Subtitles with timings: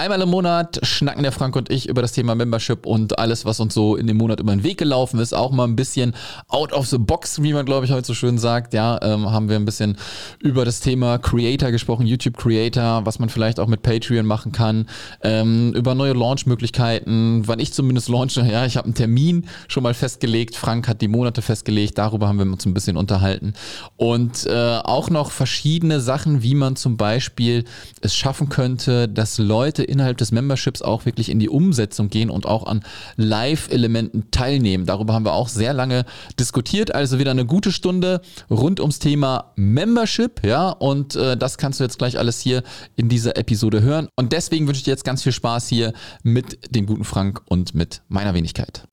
[0.00, 3.60] Einmal im Monat schnacken der Frank und ich über das Thema Membership und alles, was
[3.60, 5.34] uns so in dem Monat über den Weg gelaufen ist.
[5.34, 6.14] Auch mal ein bisschen
[6.48, 8.72] out of the box, wie man glaube ich heute so schön sagt.
[8.72, 9.98] Ja, ähm, haben wir ein bisschen
[10.38, 14.86] über das Thema Creator gesprochen, YouTube Creator, was man vielleicht auch mit Patreon machen kann,
[15.22, 18.40] ähm, über neue Launch-Möglichkeiten, wann ich zumindest launche.
[18.40, 20.56] Ja, ich habe einen Termin schon mal festgelegt.
[20.56, 21.98] Frank hat die Monate festgelegt.
[21.98, 23.52] Darüber haben wir uns ein bisschen unterhalten.
[23.98, 27.64] Und äh, auch noch verschiedene Sachen, wie man zum Beispiel
[28.00, 32.46] es schaffen könnte, dass Leute innerhalb des Memberships auch wirklich in die Umsetzung gehen und
[32.46, 32.82] auch an
[33.16, 34.86] Live-Elementen teilnehmen.
[34.86, 36.04] Darüber haben wir auch sehr lange
[36.38, 36.94] diskutiert.
[36.94, 40.44] Also wieder eine gute Stunde rund ums Thema Membership.
[40.44, 42.62] Ja, und äh, das kannst du jetzt gleich alles hier
[42.96, 44.08] in dieser Episode hören.
[44.16, 47.74] Und deswegen wünsche ich dir jetzt ganz viel Spaß hier mit dem guten Frank und
[47.74, 48.84] mit meiner Wenigkeit.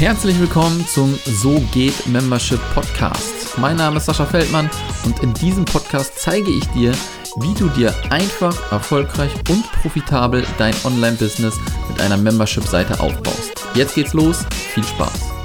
[0.00, 3.39] Herzlich willkommen zum So geht Membership Podcast.
[3.56, 4.70] Mein Name ist Sascha Feldmann
[5.04, 6.92] und in diesem Podcast zeige ich dir,
[7.36, 13.52] wie du dir einfach, erfolgreich und profitabel dein Online-Business mit einer Membership-Seite aufbaust.
[13.74, 15.39] Jetzt geht's los, viel Spaß!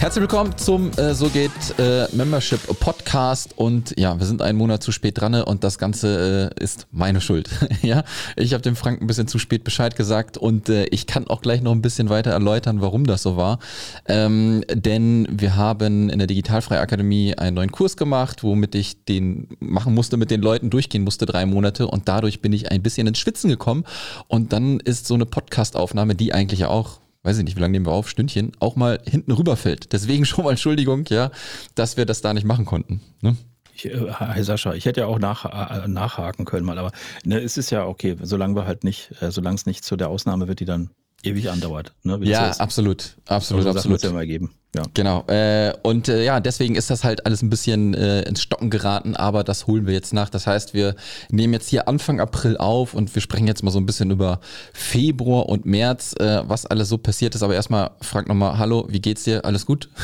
[0.00, 3.58] Herzlich willkommen zum äh, So geht äh, Membership Podcast.
[3.58, 7.20] Und ja, wir sind einen Monat zu spät dran und das Ganze äh, ist meine
[7.20, 7.50] Schuld.
[7.82, 8.04] ja,
[8.36, 10.38] ich habe dem Frank ein bisschen zu spät Bescheid gesagt.
[10.38, 13.58] Und äh, ich kann auch gleich noch ein bisschen weiter erläutern, warum das so war.
[14.06, 19.48] Ähm, denn wir haben in der Digitalfreie Akademie einen neuen Kurs gemacht, womit ich den
[19.58, 21.88] machen musste, mit den Leuten durchgehen musste, drei Monate.
[21.88, 23.82] Und dadurch bin ich ein bisschen ins Schwitzen gekommen.
[24.28, 27.86] Und dann ist so eine Podcastaufnahme, die eigentlich auch weiß ich nicht, wie lange nehmen
[27.86, 29.92] wir auf, Stündchen, auch mal hinten rüberfällt.
[29.92, 31.30] Deswegen schon mal Entschuldigung, ja,
[31.74, 33.00] dass wir das da nicht machen konnten.
[33.20, 33.36] Ne?
[33.74, 36.92] Ich, äh, hi Sascha, ich hätte ja auch nach, äh, nachhaken können mal, aber
[37.24, 40.08] ne, es ist ja okay, solange wir halt nicht, äh, solange es nicht zu der
[40.08, 40.90] Ausnahme wird, die dann
[41.22, 41.94] ewig andauert.
[42.02, 44.02] Ne, ja, so absolut, absolut, absolut.
[44.02, 44.52] Ja mal geben.
[44.76, 44.82] Ja.
[44.92, 45.24] Genau.
[45.28, 49.16] Äh, und äh, ja, deswegen ist das halt alles ein bisschen äh, ins Stocken geraten,
[49.16, 50.28] aber das holen wir jetzt nach.
[50.28, 50.94] Das heißt, wir
[51.30, 54.40] nehmen jetzt hier Anfang April auf und wir sprechen jetzt mal so ein bisschen über
[54.74, 57.42] Februar und März, äh, was alles so passiert ist.
[57.42, 59.44] Aber erstmal, Frank nochmal, hallo, wie geht's dir?
[59.44, 59.88] Alles gut?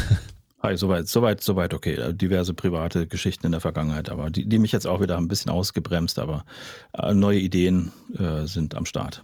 [0.63, 1.97] Hi, soweit, soweit, soweit okay.
[1.97, 5.29] Äh, diverse private Geschichten in der Vergangenheit, aber die, die mich jetzt auch wieder ein
[5.29, 6.47] bisschen ausgebremst, aber
[6.95, 9.23] äh, neue Ideen äh, sind am Start.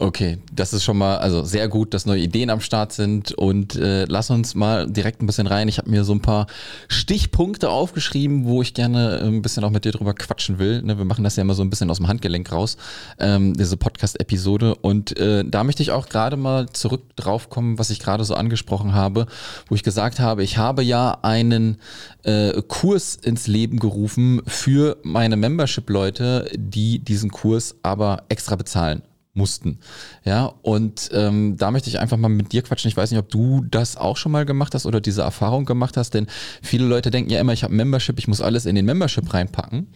[0.00, 3.74] Okay, das ist schon mal also sehr gut, dass neue Ideen am Start sind und
[3.74, 5.66] äh, lass uns mal direkt ein bisschen rein.
[5.66, 6.46] Ich habe mir so ein paar
[6.86, 10.82] Stichpunkte aufgeschrieben, wo ich gerne äh, ein bisschen auch mit dir drüber quatschen will.
[10.82, 12.76] Ne, wir machen das ja immer so ein bisschen aus dem Handgelenk raus,
[13.18, 14.76] ähm, diese Podcast-Episode.
[14.76, 18.34] Und äh, da möchte ich auch gerade mal zurück drauf kommen, was ich gerade so
[18.34, 19.26] angesprochen habe,
[19.68, 21.78] wo ich gesagt habe, ich habe ja einen
[22.22, 29.02] äh, Kurs ins Leben gerufen für meine Membership-Leute, die diesen Kurs aber extra bezahlen
[29.38, 29.78] mussten.
[30.24, 32.90] Ja, und ähm, da möchte ich einfach mal mit dir quatschen.
[32.90, 35.96] Ich weiß nicht, ob du das auch schon mal gemacht hast oder diese Erfahrung gemacht
[35.96, 36.26] hast, denn
[36.60, 39.86] viele Leute denken ja immer, ich habe Membership, ich muss alles in den Membership reinpacken.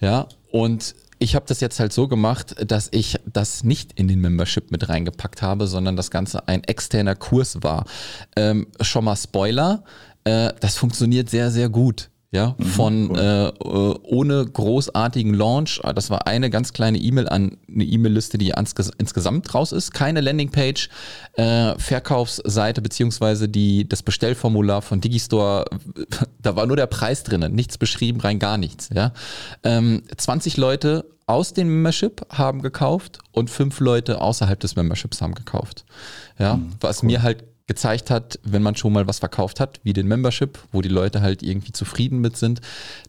[0.00, 4.20] Ja, und ich habe das jetzt halt so gemacht, dass ich das nicht in den
[4.20, 7.84] Membership mit reingepackt habe, sondern das Ganze ein externer Kurs war.
[8.36, 9.84] Ähm, schon mal Spoiler,
[10.24, 13.18] äh, das funktioniert sehr, sehr gut ja, mhm, von cool.
[13.18, 15.80] äh, äh ohne großartigen Launch.
[15.82, 18.52] Ah, das war eine ganz kleine E-Mail an eine E-Mail-Liste, die
[18.98, 19.94] insgesamt raus ist.
[19.94, 20.90] Keine Landingpage,
[21.34, 25.64] äh, Verkaufsseite beziehungsweise die das Bestellformular von Digistore.
[26.40, 28.90] Da war nur der Preis drinnen, nichts beschrieben, rein gar nichts.
[28.94, 29.12] Ja,
[29.64, 35.34] ähm, 20 Leute aus dem Membership haben gekauft und fünf Leute außerhalb des Memberships haben
[35.34, 35.84] gekauft.
[36.38, 37.08] Ja, mhm, was cool.
[37.08, 40.80] mir halt gezeigt hat, wenn man schon mal was verkauft hat, wie den Membership, wo
[40.80, 42.60] die Leute halt irgendwie zufrieden mit sind,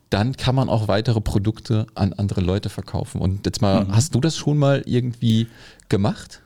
[0.09, 3.21] dann kann man auch weitere Produkte an andere Leute verkaufen.
[3.21, 3.95] Und jetzt mal, mhm.
[3.95, 5.47] hast du das schon mal irgendwie
[5.87, 6.41] gemacht?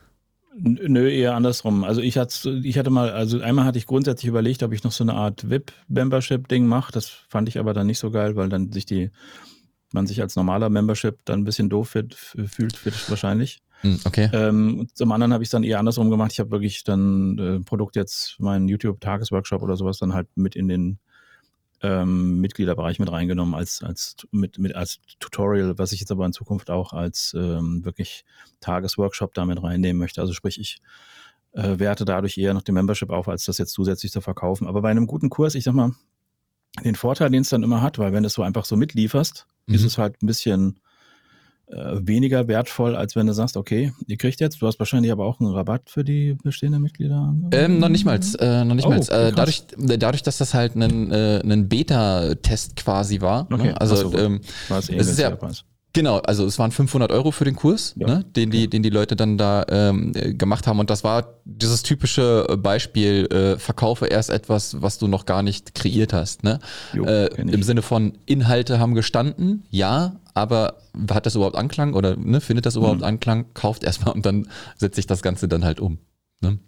[0.56, 1.82] Nö, eher andersrum.
[1.82, 4.92] Also ich hatte, ich hatte mal, also einmal hatte ich grundsätzlich überlegt, ob ich noch
[4.92, 6.92] so eine Art VIP-Membership-Ding mache.
[6.92, 9.10] Das fand ich aber dann nicht so geil, weil dann sich die,
[9.92, 13.63] man sich als normaler Membership dann ein bisschen doof fühlt, fühlt wahrscheinlich.
[13.84, 14.30] Hm, okay.
[14.32, 16.32] Ähm, zum anderen habe ich es dann eher andersrum gemacht.
[16.32, 20.68] Ich habe wirklich dann äh, Produkt jetzt, meinen YouTube-Tagesworkshop oder sowas dann halt mit in
[20.68, 20.98] den
[21.82, 26.32] ähm, Mitgliederbereich mit reingenommen als, als, mit, mit, als Tutorial, was ich jetzt aber in
[26.32, 28.24] Zukunft auch als ähm, wirklich
[28.60, 30.22] Tagesworkshop damit reinnehmen möchte.
[30.22, 30.80] Also sprich, ich
[31.52, 34.66] äh, werte dadurch eher noch die Membership auf, als das jetzt zusätzlich zu verkaufen.
[34.66, 35.92] Aber bei einem guten Kurs, ich sag mal,
[36.82, 39.46] den Vorteil, den es dann immer hat, weil wenn du es so einfach so mitlieferst,
[39.66, 39.74] mhm.
[39.74, 40.80] ist es halt ein bisschen
[41.66, 45.24] äh, weniger wertvoll, als wenn du sagst, okay, ihr kriegt jetzt, du hast wahrscheinlich aber
[45.24, 47.34] auch einen Rabatt für die bestehenden Mitglieder.
[47.52, 48.98] Ähm, noch nicht mal, äh, noch nicht oh, mal.
[49.00, 53.46] Äh, dadurch, dadurch, dass das halt ein, äh, ein Beta-Test quasi war.
[53.52, 53.68] Okay.
[53.68, 53.80] Ne?
[53.80, 55.36] Also so, ähm, es ist ja,
[55.94, 58.06] Genau, also es waren 500 Euro für den Kurs, ja.
[58.06, 60.80] ne, den, die, den die Leute dann da ähm, gemacht haben.
[60.80, 65.74] Und das war dieses typische Beispiel, äh, verkaufe erst etwas, was du noch gar nicht
[65.76, 66.42] kreiert hast.
[66.42, 66.58] Ne?
[66.92, 70.78] Jo, äh, Im Sinne von Inhalte haben gestanden, ja, aber
[71.10, 73.04] hat das überhaupt Anklang oder ne, findet das überhaupt mhm.
[73.04, 73.46] Anklang?
[73.54, 75.98] Kauft erstmal und dann setzt sich das Ganze dann halt um.
[76.40, 76.58] Ne?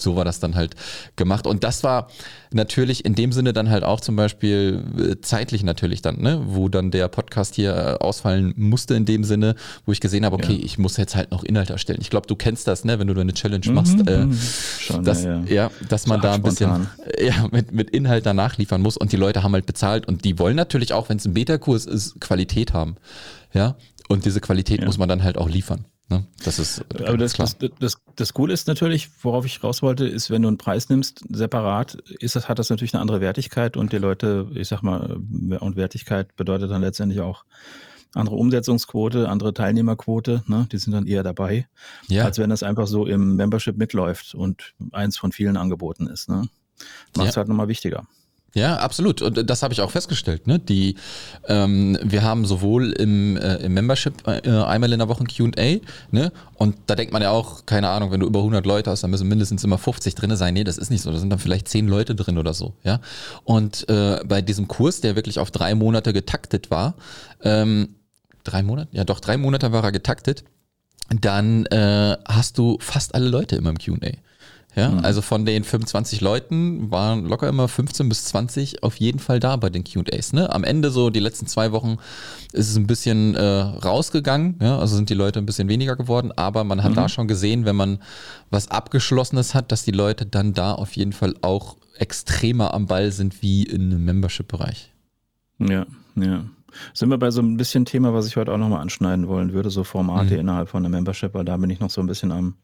[0.00, 0.76] So war das dann halt
[1.16, 1.46] gemacht.
[1.46, 2.08] Und das war
[2.52, 6.68] natürlich in dem Sinne dann halt auch zum Beispiel äh, zeitlich natürlich dann, ne, wo
[6.68, 9.56] dann der Podcast hier äh, ausfallen musste in dem Sinne,
[9.86, 10.64] wo ich gesehen habe, okay, ja.
[10.64, 11.98] ich muss jetzt halt noch Inhalt erstellen.
[12.00, 14.38] Ich glaube, du kennst das, ne, wenn du eine Challenge mhm, machst, äh, mhm.
[14.78, 15.52] Schon, dass, ja, ja.
[15.52, 16.86] ja, dass man da ein bisschen
[17.20, 20.38] ja, mit, mit Inhalt danach liefern muss und die Leute haben halt bezahlt und die
[20.38, 22.96] wollen natürlich auch, wenn es ein Beta-Kurs ist, Qualität haben.
[23.52, 23.76] Ja,
[24.08, 25.84] und diese Qualität muss man dann halt auch liefern.
[26.08, 26.26] Ne?
[26.42, 27.48] Das ist Aber das, klar.
[27.58, 30.88] Das, das, das Coole ist natürlich, worauf ich raus wollte, ist, wenn du einen Preis
[30.88, 34.82] nimmst, separat, ist das, hat das natürlich eine andere Wertigkeit und die Leute, ich sag
[34.82, 35.18] mal,
[35.60, 37.44] und Wertigkeit bedeutet dann letztendlich auch
[38.14, 40.66] andere Umsetzungsquote, andere Teilnehmerquote, ne?
[40.72, 41.68] die sind dann eher dabei,
[42.08, 42.24] ja.
[42.24, 46.30] als wenn das einfach so im Membership mitläuft und eins von vielen Angeboten ist.
[46.30, 46.48] Ne?
[47.16, 47.40] Macht es ja.
[47.40, 48.06] halt nochmal wichtiger.
[48.54, 49.20] Ja, absolut.
[49.20, 50.46] Und das habe ich auch festgestellt.
[50.46, 50.58] Ne?
[50.58, 50.96] Die,
[51.48, 55.80] ähm, wir haben sowohl im, äh, im Membership äh, einmal in der Woche ein Q&A
[56.10, 56.32] ne?
[56.54, 59.10] und da denkt man ja auch, keine Ahnung, wenn du über 100 Leute hast, dann
[59.10, 60.54] müssen mindestens immer 50 drin sein.
[60.54, 61.12] Nee, das ist nicht so.
[61.12, 62.74] Da sind dann vielleicht 10 Leute drin oder so.
[62.84, 63.00] Ja?
[63.44, 66.94] Und äh, bei diesem Kurs, der wirklich auf drei Monate getaktet war,
[67.42, 67.96] ähm,
[68.44, 68.88] drei Monate?
[68.92, 70.44] Ja doch, drei Monate war er getaktet,
[71.20, 74.12] dann äh, hast du fast alle Leute immer im Q&A.
[74.74, 74.98] Ja, mhm.
[75.00, 79.56] also von den 25 Leuten waren locker immer 15 bis 20 auf jeden Fall da
[79.56, 80.32] bei den QAs.
[80.32, 80.52] Ne?
[80.52, 81.96] Am Ende, so die letzten zwei Wochen,
[82.52, 84.58] ist es ein bisschen äh, rausgegangen.
[84.60, 84.78] Ja?
[84.78, 86.32] Also sind die Leute ein bisschen weniger geworden.
[86.36, 86.96] Aber man hat mhm.
[86.96, 87.98] da schon gesehen, wenn man
[88.50, 93.10] was Abgeschlossenes hat, dass die Leute dann da auf jeden Fall auch extremer am Ball
[93.10, 94.92] sind wie in einem Membership-Bereich.
[95.58, 96.44] Ja, ja.
[96.92, 99.70] Sind wir bei so ein bisschen Thema, was ich heute auch nochmal anschneiden wollen würde,
[99.70, 100.40] so Formate mhm.
[100.40, 102.54] innerhalb von einem Membership, weil da bin ich noch so ein bisschen am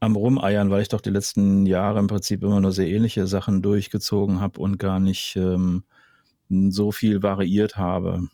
[0.00, 3.62] am Rumeiern, weil ich doch die letzten Jahre im Prinzip immer nur sehr ähnliche Sachen
[3.62, 5.84] durchgezogen habe und gar nicht ähm,
[6.48, 8.28] so viel variiert habe.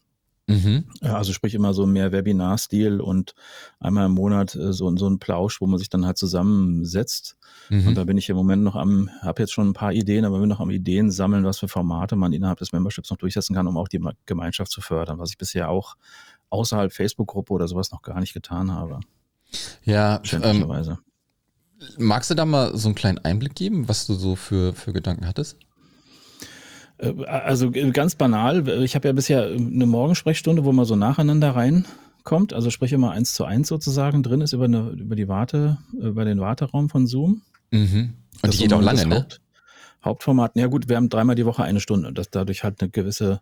[0.46, 0.84] Mhm.
[1.00, 3.34] Also sprich immer so mehr Webinar-Stil und
[3.80, 7.38] einmal im Monat äh, so, so ein Plausch, wo man sich dann halt zusammensetzt.
[7.70, 7.88] Mhm.
[7.88, 10.40] Und da bin ich im Moment noch am, habe jetzt schon ein paar Ideen, aber
[10.40, 13.66] bin noch am Ideen sammeln, was für Formate man innerhalb des Memberships noch durchsetzen kann,
[13.66, 15.96] um auch die Gemeinschaft zu fördern, was ich bisher auch
[16.50, 19.00] außerhalb Facebook-Gruppe oder sowas noch gar nicht getan habe.
[19.84, 20.68] Ja, ähm,
[21.98, 25.26] Magst du da mal so einen kleinen Einblick geben, was du so für, für Gedanken
[25.26, 25.56] hattest?
[26.98, 32.52] Äh, also ganz banal, ich habe ja bisher eine Morgensprechstunde, wo man so nacheinander reinkommt,
[32.52, 36.24] also sprich immer eins zu eins sozusagen drin ist über, eine, über die Warte, über
[36.24, 37.42] den Warteraum von Zoom.
[37.70, 38.14] Mhm.
[38.42, 39.16] Und das die geht auch lange, ne?
[39.16, 39.40] Haupt,
[40.04, 42.90] Hauptformat, ja gut, wir haben dreimal die Woche eine Stunde und das dadurch halt eine
[42.90, 43.40] gewisse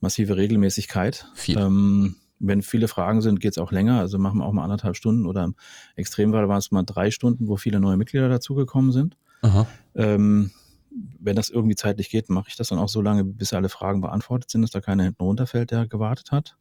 [0.00, 1.26] massive Regelmäßigkeit.
[1.34, 1.58] Viel.
[1.58, 4.00] Ähm, wenn viele Fragen sind, geht es auch länger.
[4.00, 5.54] Also machen wir auch mal anderthalb Stunden oder im
[5.96, 9.16] Extremfall waren es mal drei Stunden, wo viele neue Mitglieder dazugekommen sind.
[9.94, 10.50] Ähm,
[11.18, 14.00] wenn das irgendwie zeitlich geht, mache ich das dann auch so lange, bis alle Fragen
[14.00, 16.56] beantwortet sind, dass da keiner hinten runterfällt, der gewartet hat.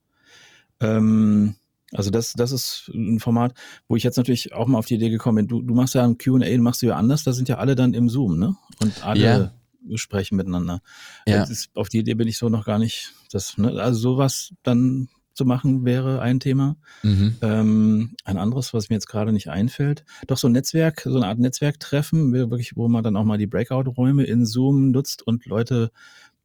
[0.80, 1.56] Ähm,
[1.92, 3.54] also das, das ist ein Format,
[3.88, 5.48] wo ich jetzt natürlich auch mal auf die Idee gekommen bin.
[5.48, 7.24] Du, du machst ja ein Q&A, machst du ja anders.
[7.24, 8.56] Da sind ja alle dann im Zoom, ne?
[8.82, 9.98] Und alle yeah.
[9.98, 10.82] sprechen miteinander.
[11.28, 11.44] Ja.
[11.44, 13.14] Ist, auf die Idee bin ich so noch gar nicht.
[13.32, 13.80] Das, ne?
[13.80, 16.78] Also sowas dann zu machen wäre ein Thema.
[17.02, 17.36] Mhm.
[17.42, 21.28] Ähm, ein anderes, was mir jetzt gerade nicht einfällt, doch so ein Netzwerk, so eine
[21.28, 25.92] Art Netzwerktreffen, wirklich, wo man dann auch mal die Breakout-Räume in Zoom nutzt und Leute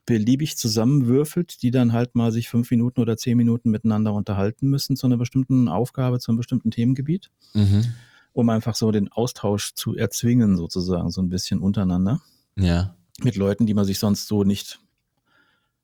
[0.08, 4.96] beliebig zusammenwürfelt, die dann halt mal sich fünf Minuten oder zehn Minuten miteinander unterhalten müssen
[4.96, 7.84] zu einer bestimmten Aufgabe, zu einem bestimmten Themengebiet, mhm.
[8.32, 12.22] um einfach so den Austausch zu erzwingen, sozusagen, so ein bisschen untereinander.
[12.56, 12.96] Ja.
[13.22, 14.80] Mit Leuten, die man sich sonst so nicht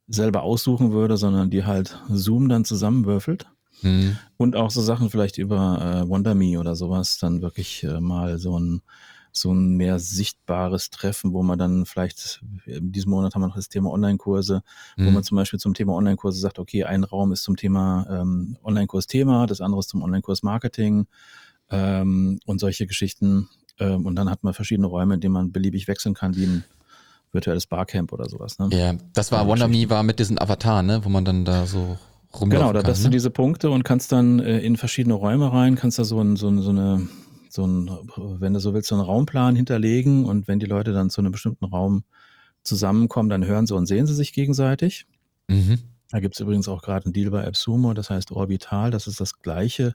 [0.07, 3.47] selber aussuchen würde, sondern die halt Zoom dann zusammenwürfelt.
[3.83, 4.17] Mhm.
[4.37, 8.59] Und auch so Sachen vielleicht über äh, WonderMe oder sowas, dann wirklich äh, mal so
[8.59, 8.83] ein,
[9.33, 13.57] so ein mehr sichtbares Treffen, wo man dann vielleicht, in diesem Monat haben wir noch
[13.57, 14.63] das Thema Online-Kurse,
[14.97, 15.07] mhm.
[15.07, 18.57] wo man zum Beispiel zum Thema Online-Kurse sagt, okay, ein Raum ist zum Thema ähm,
[18.63, 21.07] Online-Kurs-Thema, das andere ist zum Online-Kurs-Marketing
[21.71, 23.49] ähm, und solche Geschichten.
[23.81, 26.65] Ähm, und dann hat man verschiedene Räume, in denen man beliebig wechseln kann, wie ein
[27.35, 28.59] virtuelles Barcamp oder sowas.
[28.59, 28.69] Ne?
[28.73, 31.99] Ja, das war WonderMe war mit diesen Avatar, ne, wo man dann da so
[32.33, 33.05] rumlaufen Genau, da hast ne?
[33.05, 36.37] du diese Punkte und kannst dann äh, in verschiedene Räume rein, kannst da so, ein,
[36.37, 37.09] so, so eine
[37.55, 41.09] so ein, wenn du so willst, so einen Raumplan hinterlegen und wenn die Leute dann
[41.09, 42.03] zu einem bestimmten Raum
[42.65, 45.07] zusammenkommen, dann hören sie und sehen sie sich gegenseitig.
[45.47, 45.79] Mhm.
[46.11, 49.21] Da gibt es übrigens auch gerade einen Deal bei AppSumo, das heißt Orbital, das ist
[49.21, 49.95] das gleiche,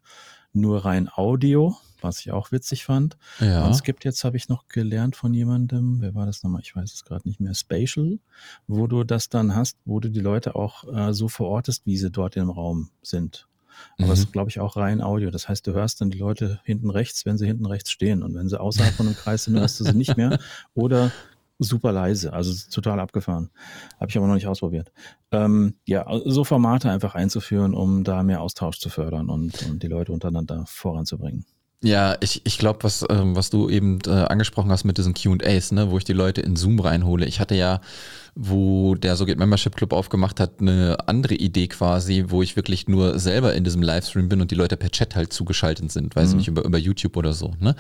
[0.54, 3.18] nur rein Audio was ich auch witzig fand.
[3.40, 3.66] Ja.
[3.66, 6.62] Und es gibt jetzt, habe ich noch gelernt von jemandem, wer war das nochmal?
[6.64, 8.20] Ich weiß es gerade nicht mehr, Spatial,
[8.68, 12.12] wo du das dann hast, wo du die Leute auch äh, so verortest, wie sie
[12.12, 13.48] dort im Raum sind.
[13.98, 14.14] Aber mhm.
[14.14, 15.32] es ist, glaube ich, auch rein Audio.
[15.32, 18.24] Das heißt, du hörst dann die Leute hinten rechts, wenn sie hinten rechts stehen.
[18.24, 20.40] Und wenn sie außerhalb von einem Kreis sind, hörst du sie nicht mehr.
[20.74, 21.12] Oder
[21.60, 23.50] super leise, also total abgefahren.
[24.00, 24.92] Habe ich aber noch nicht ausprobiert.
[25.32, 29.88] Ähm, ja, so Formate einfach einzuführen, um da mehr Austausch zu fördern und, und die
[29.88, 31.46] Leute untereinander voranzubringen.
[31.82, 35.72] Ja, ich, ich glaube, was, ähm, was du eben äh, angesprochen hast mit diesen QAs,
[35.72, 37.26] ne, wo ich die Leute in Zoom reinhole.
[37.26, 37.80] Ich hatte ja
[38.36, 42.88] wo der So geht Membership Club aufgemacht hat, eine andere Idee quasi, wo ich wirklich
[42.88, 46.32] nur selber in diesem Livestream bin und die Leute per Chat halt zugeschaltet sind, weiß
[46.32, 46.38] mhm.
[46.38, 47.54] nicht, über, über YouTube oder so.
[47.60, 47.76] Ne?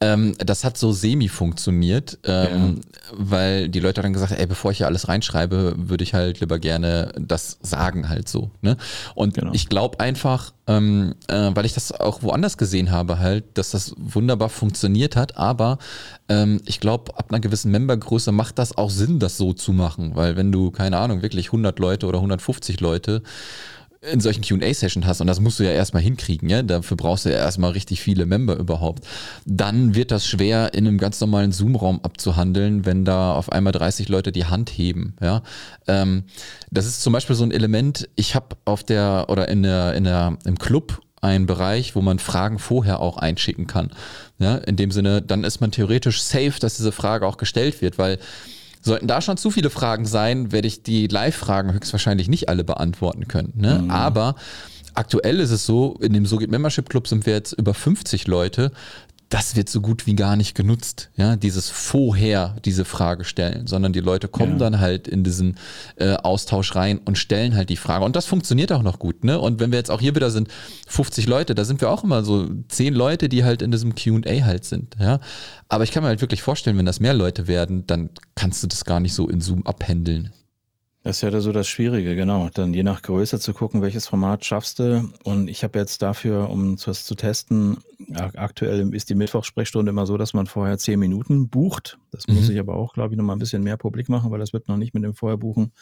[0.00, 3.12] Ähm, das hat so semi funktioniert, ähm, ja.
[3.12, 6.40] weil die Leute dann gesagt haben, ey, bevor ich hier alles reinschreibe, würde ich halt
[6.40, 8.50] lieber gerne das sagen halt so.
[8.62, 8.76] Ne?
[9.14, 9.52] Und genau.
[9.52, 13.94] ich glaube einfach, ähm, äh, weil ich das auch woanders gesehen habe halt, dass das
[13.96, 15.78] wunderbar funktioniert hat, aber
[16.28, 19.87] ähm, ich glaube, ab einer gewissen Membergröße macht das auch Sinn, das so zu machen,
[19.96, 23.22] weil wenn du, keine Ahnung, wirklich 100 Leute oder 150 Leute
[24.00, 27.30] in solchen QA-Sessions hast, und das musst du ja erstmal hinkriegen, ja, dafür brauchst du
[27.30, 29.04] ja erstmal richtig viele Member überhaupt,
[29.44, 34.08] dann wird das schwer in einem ganz normalen Zoom-Raum abzuhandeln, wenn da auf einmal 30
[34.08, 35.42] Leute die Hand heben, ja.
[35.88, 36.24] Ähm,
[36.70, 40.04] das ist zum Beispiel so ein Element, ich habe auf der, oder in der, in
[40.04, 43.90] der, im Club ein Bereich, wo man Fragen vorher auch einschicken kann.
[44.38, 47.98] Ja, in dem Sinne, dann ist man theoretisch safe, dass diese Frage auch gestellt wird,
[47.98, 48.18] weil
[48.82, 53.28] sollten da schon zu viele Fragen sein, werde ich die Live-Fragen höchstwahrscheinlich nicht alle beantworten
[53.28, 53.52] können.
[53.56, 53.80] Ne?
[53.84, 53.90] Mhm.
[53.90, 54.34] Aber
[54.94, 58.26] aktuell ist es so, in dem So geht Membership Club sind wir jetzt über 50
[58.26, 58.72] Leute
[59.28, 63.92] das wird so gut wie gar nicht genutzt, ja, dieses vorher diese Frage stellen, sondern
[63.92, 64.58] die Leute kommen ja.
[64.58, 65.56] dann halt in diesen
[65.96, 69.38] äh, Austausch rein und stellen halt die Frage und das funktioniert auch noch gut, ne?
[69.38, 70.48] Und wenn wir jetzt auch hier wieder sind,
[70.86, 74.44] 50 Leute, da sind wir auch immer so 10 Leute, die halt in diesem Q&A
[74.44, 75.20] halt sind, ja?
[75.68, 78.66] Aber ich kann mir halt wirklich vorstellen, wenn das mehr Leute werden, dann kannst du
[78.66, 80.30] das gar nicht so in Zoom abhändeln.
[81.04, 82.50] Das ist ja so das Schwierige, genau.
[82.52, 85.10] Dann je nach Größe zu gucken, welches Format schaffst du.
[85.22, 87.78] Und ich habe jetzt dafür, um das zu testen,
[88.14, 91.98] aktuell ist die Mittwochsprechstunde immer so, dass man vorher zehn Minuten bucht.
[92.10, 92.34] Das mhm.
[92.34, 94.52] muss ich aber auch, glaube ich, noch mal ein bisschen mehr publik machen, weil das
[94.52, 95.72] wird noch nicht mit dem Vorherbuchen.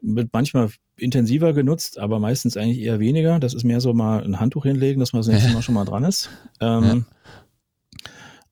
[0.00, 3.38] Wird manchmal intensiver genutzt, aber meistens eigentlich eher weniger.
[3.38, 5.84] Das ist mehr so mal ein Handtuch hinlegen, dass man das nächste Mal schon mal
[5.84, 6.30] dran ist.
[6.60, 6.96] Ähm, ja.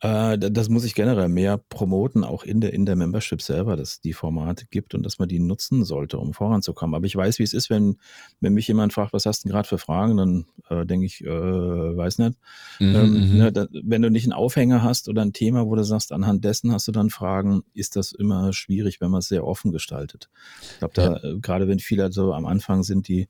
[0.00, 3.92] Äh, das muss ich generell mehr promoten, auch in der, in der Membership selber, dass
[3.92, 6.94] es die Formate gibt und dass man die nutzen sollte, um voranzukommen.
[6.94, 7.98] Aber ich weiß, wie es ist, wenn,
[8.40, 11.22] wenn mich jemand fragt, was hast du denn gerade für Fragen, dann äh, denke ich,
[11.22, 12.38] äh, weiß nicht.
[12.78, 13.36] Mhm, ähm, mhm.
[13.36, 16.44] ne, da, wenn du nicht einen Aufhänger hast oder ein Thema, wo du sagst, anhand
[16.44, 20.30] dessen hast du dann Fragen, ist das immer schwierig, wenn man es sehr offen gestaltet.
[20.72, 21.24] Ich glaube, da, ja.
[21.24, 23.28] Äh, gerade wenn viele so am Anfang sind, die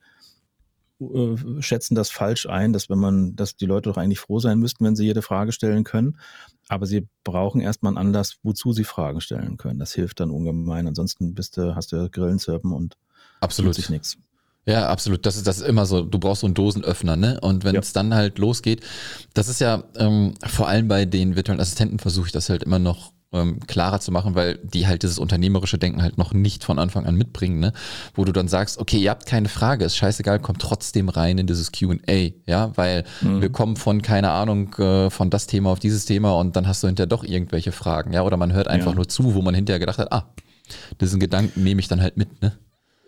[1.01, 4.59] äh, schätzen das falsch ein, dass wenn man, dass die Leute doch eigentlich froh sein
[4.59, 6.19] müssten, wenn sie jede Frage stellen können.
[6.69, 9.79] Aber sie brauchen erstmal einen Anlass, wozu sie Fragen stellen können.
[9.79, 10.87] Das hilft dann ungemein.
[10.87, 12.97] Ansonsten bist du, hast du Grillenzirpen und
[13.41, 14.19] absolut sich nichts.
[14.67, 15.25] Ja, absolut.
[15.27, 16.03] Das ist, das ist immer so.
[16.03, 17.41] Du brauchst so einen Dosenöffner, ne?
[17.41, 17.81] Und wenn ja.
[17.81, 18.83] es dann halt losgeht,
[19.35, 22.79] das ist ja ähm, vor allem bei den virtuellen Assistenten versuche ich das halt immer
[22.79, 26.79] noch ähm, klarer zu machen, weil die halt dieses unternehmerische Denken halt noch nicht von
[26.79, 27.73] Anfang an mitbringen, ne?
[28.15, 31.47] Wo du dann sagst, okay, ihr habt keine Frage, ist scheißegal, kommt trotzdem rein in
[31.47, 33.41] dieses QA, ja, weil mhm.
[33.41, 36.83] wir kommen von, keine Ahnung, äh, von das Thema auf dieses Thema und dann hast
[36.83, 38.97] du hinterher doch irgendwelche Fragen, ja, oder man hört einfach ja.
[38.97, 40.27] nur zu, wo man hinterher gedacht hat, ah,
[41.01, 42.53] diesen Gedanken nehme ich dann halt mit, ne?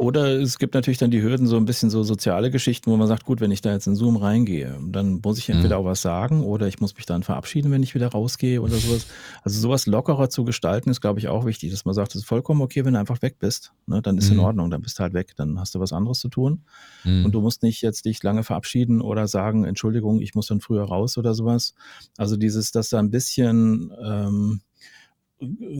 [0.02, 3.06] Oder es gibt natürlich dann die Hürden, so ein bisschen so soziale Geschichten, wo man
[3.06, 5.87] sagt, gut, wenn ich da jetzt in Zoom reingehe, dann muss ich entweder mhm.
[5.87, 9.06] auch was sagen oder ich muss mich dann verabschieden, wenn ich wieder rausgehe oder sowas.
[9.42, 12.26] Also sowas lockerer zu gestalten ist, glaube ich, auch wichtig, dass man sagt, es ist
[12.26, 13.75] vollkommen okay, wenn du einfach weg bist.
[13.87, 14.02] Ne?
[14.02, 14.38] Dann ist mhm.
[14.38, 16.64] in Ordnung, dann bist du halt weg, dann hast du was anderes zu tun.
[17.04, 17.26] Mhm.
[17.26, 20.82] Und du musst nicht jetzt dich lange verabschieden oder sagen, Entschuldigung, ich muss dann früher
[20.82, 21.75] raus oder sowas.
[22.16, 24.62] Also dieses, dass da ein bisschen ähm,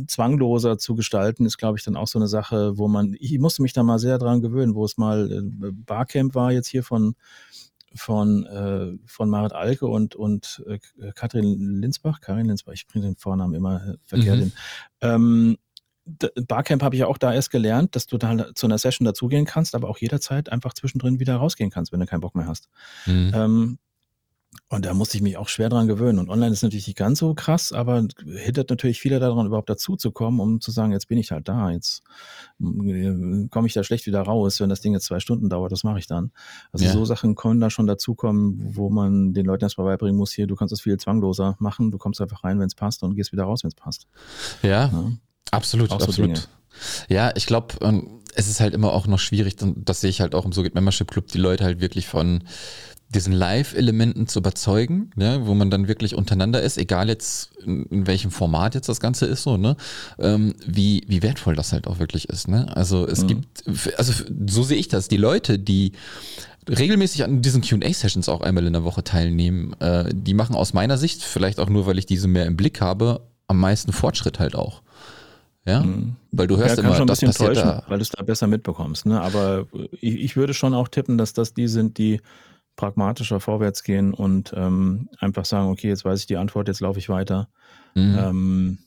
[0.07, 3.63] zwangloser zu gestalten, ist, glaube ich, dann auch so eine Sache, wo man, ich musste
[3.63, 7.15] mich da mal sehr dran gewöhnen, wo es mal äh, Barcamp war, jetzt hier von,
[7.95, 10.79] von, äh, von Marit Alke und, und äh,
[11.15, 14.41] Katrin Linsbach, Karin Linsbach, ich bringe den Vornamen immer verkehrt mhm.
[14.41, 14.53] hin.
[15.01, 15.57] Ähm,
[16.49, 19.45] Barcamp habe ich ja auch da erst gelernt, dass du da zu einer Session dazugehen
[19.45, 22.69] kannst, aber auch jederzeit einfach zwischendrin wieder rausgehen kannst, wenn du keinen Bock mehr hast.
[23.07, 23.33] Mhm.
[23.35, 23.79] Ähm,
[24.69, 26.19] und da musste ich mich auch schwer dran gewöhnen.
[26.19, 29.97] Und online ist natürlich nicht ganz so krass, aber hindert natürlich viele daran, überhaupt dazu
[29.97, 32.03] zu kommen, um zu sagen, jetzt bin ich halt da, jetzt
[32.61, 34.61] äh, komme ich da schlecht wieder raus.
[34.61, 36.33] Wenn das Ding jetzt zwei Stunden dauert, das mache ich dann.
[36.73, 36.93] Also ja.
[36.93, 40.57] so Sachen können da schon dazukommen, wo man den Leuten erstmal beibringen muss, hier, du
[40.57, 43.45] kannst das viel zwangloser machen, du kommst einfach rein, wenn es passt und gehst wieder
[43.45, 44.07] raus, wenn es passt.
[44.63, 45.13] Ja, ja,
[45.51, 46.37] absolut, auch absolut.
[46.37, 46.49] So
[47.09, 50.35] ja, ich glaube, ähm, es ist halt immer auch noch schwierig, das sehe ich halt
[50.35, 52.45] auch im So geht Membership Club, die Leute halt wirklich von
[53.15, 58.07] diesen Live-Elementen zu überzeugen, ne, wo man dann wirklich untereinander ist, egal jetzt in, in
[58.07, 59.77] welchem Format jetzt das Ganze ist, so, ne,
[60.19, 62.75] ähm, wie, wie wertvoll das halt auch wirklich ist, ne.
[62.77, 63.29] Also es mhm.
[63.29, 63.65] gibt,
[63.99, 65.93] also so sehe ich das, die Leute, die
[66.69, 70.97] regelmäßig an diesen QA-Sessions auch einmal in der Woche teilnehmen, äh, die machen aus meiner
[70.97, 74.55] Sicht, vielleicht auch nur, weil ich diese mehr im Blick habe, am meisten Fortschritt halt
[74.55, 74.83] auch.
[75.65, 76.17] Ja, mhm.
[76.33, 77.85] weil du hörst ja, immer, schon ein das bisschen täuschen, da.
[77.87, 79.07] weil du es da besser mitbekommst.
[79.07, 79.21] Ne?
[79.21, 79.67] Aber
[80.01, 82.21] ich, ich, würde schon auch tippen, dass das die sind, die
[82.83, 86.99] pragmatischer vorwärts gehen und ähm, einfach sagen, okay, jetzt weiß ich die Antwort, jetzt laufe
[86.99, 87.49] ich weiter.
[87.95, 88.19] Mhm.
[88.19, 88.79] Ähm,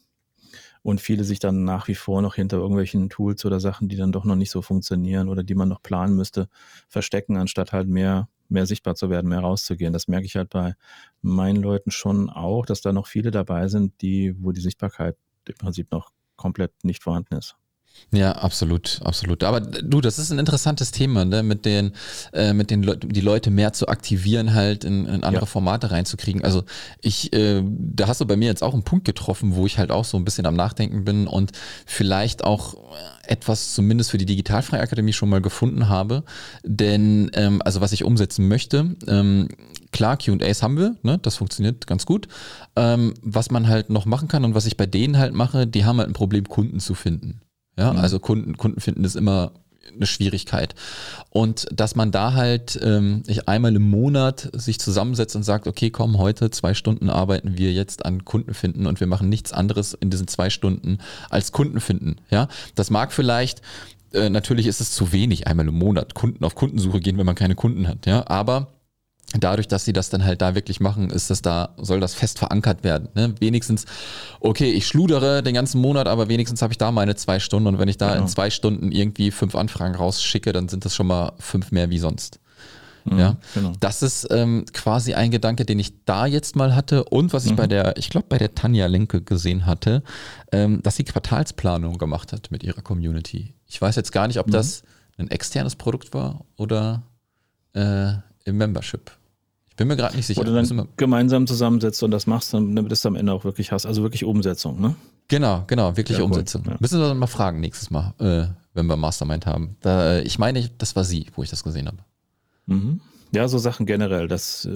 [0.81, 4.11] und viele sich dann nach wie vor noch hinter irgendwelchen Tools oder Sachen, die dann
[4.11, 6.49] doch noch nicht so funktionieren oder die man noch planen müsste,
[6.89, 9.93] verstecken, anstatt halt mehr, mehr sichtbar zu werden, mehr rauszugehen.
[9.93, 10.75] Das merke ich halt bei
[11.21, 15.15] meinen Leuten schon auch, dass da noch viele dabei sind, die, wo die Sichtbarkeit
[15.47, 17.55] im Prinzip noch komplett nicht vorhanden ist.
[18.11, 19.43] Ja, absolut, absolut.
[19.43, 21.43] Aber du, das ist ein interessantes Thema, ne?
[21.43, 21.91] mit den,
[22.33, 25.47] äh, mit den Le die Leute mehr zu aktivieren, halt in, in andere ja.
[25.47, 26.43] Formate reinzukriegen.
[26.43, 26.63] Also
[27.01, 29.91] ich, äh, da hast du bei mir jetzt auch einen Punkt getroffen, wo ich halt
[29.91, 31.51] auch so ein bisschen am Nachdenken bin und
[31.85, 32.75] vielleicht auch
[33.27, 36.23] etwas zumindest für die Digitalfreie Akademie schon mal gefunden habe.
[36.63, 39.49] Denn, ähm, also was ich umsetzen möchte, ähm,
[39.91, 41.17] klar, QAs haben wir, ne?
[41.21, 42.27] das funktioniert ganz gut.
[42.75, 45.85] Ähm, was man halt noch machen kann und was ich bei denen halt mache, die
[45.85, 47.41] haben halt ein Problem, Kunden zu finden.
[47.77, 47.99] Ja, mhm.
[47.99, 49.51] also Kunden, Kunden finden ist immer
[49.93, 50.75] eine Schwierigkeit.
[51.29, 55.89] Und dass man da halt ähm, ich einmal im Monat sich zusammensetzt und sagt, okay,
[55.89, 59.93] komm, heute zwei Stunden arbeiten wir jetzt an Kunden finden und wir machen nichts anderes
[59.93, 62.17] in diesen zwei Stunden als Kunden finden.
[62.29, 63.61] Ja, das mag vielleicht
[64.13, 67.35] äh, natürlich ist es zu wenig, einmal im Monat Kunden auf Kundensuche gehen, wenn man
[67.35, 68.05] keine Kunden hat.
[68.05, 68.74] Ja, aber
[69.33, 72.39] dadurch, dass sie das dann halt da wirklich machen, ist das da, soll das fest
[72.39, 73.09] verankert werden.
[73.15, 73.33] Ne?
[73.39, 73.85] Wenigstens,
[74.39, 77.79] okay, ich schludere den ganzen Monat, aber wenigstens habe ich da meine zwei Stunden und
[77.79, 78.21] wenn ich da genau.
[78.21, 81.99] in zwei Stunden irgendwie fünf Anfragen rausschicke, dann sind das schon mal fünf mehr wie
[81.99, 82.39] sonst.
[83.05, 83.73] Mhm, ja, genau.
[83.79, 87.51] das ist ähm, quasi ein Gedanke, den ich da jetzt mal hatte und was ich
[87.51, 87.57] mhm.
[87.57, 90.01] bei der, ich glaube bei der Tanja Lenke gesehen hatte,
[90.51, 93.53] ähm, dass sie Quartalsplanung gemacht hat mit ihrer Community.
[93.67, 94.51] Ich weiß jetzt gar nicht, ob mhm.
[94.53, 94.81] das
[95.17, 97.03] ein externes Produkt war oder
[97.73, 98.13] äh,
[98.45, 99.11] im Membership.
[99.69, 100.39] Ich bin mir gerade nicht sicher.
[100.39, 103.85] Oder dann gemeinsam zusammensetzt und das machst, damit du es am Ende auch wirklich hast.
[103.85, 104.95] Also wirklich Umsetzung, ne?
[105.27, 106.61] Genau, genau, wirklich ja, Umsetzung.
[106.65, 106.77] Cool, ja.
[106.79, 109.75] Müssen wir dann mal fragen nächstes Mal, äh, wenn wir Mastermind haben.
[109.81, 111.97] Da, ich meine, das war sie, wo ich das gesehen habe.
[112.67, 113.01] Mhm.
[113.33, 114.29] Ja, so Sachen generell.
[114.29, 114.69] Das, äh,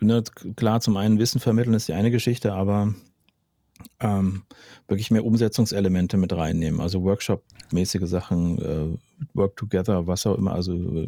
[0.00, 0.24] ne,
[0.56, 2.94] klar, zum einen Wissen vermitteln ist die eine Geschichte, aber
[4.00, 4.42] ähm,
[4.88, 6.80] wirklich mehr Umsetzungselemente mit reinnehmen.
[6.80, 8.98] Also Workshop-mäßige Sachen, äh,
[9.34, 11.06] Work Together, was auch immer, also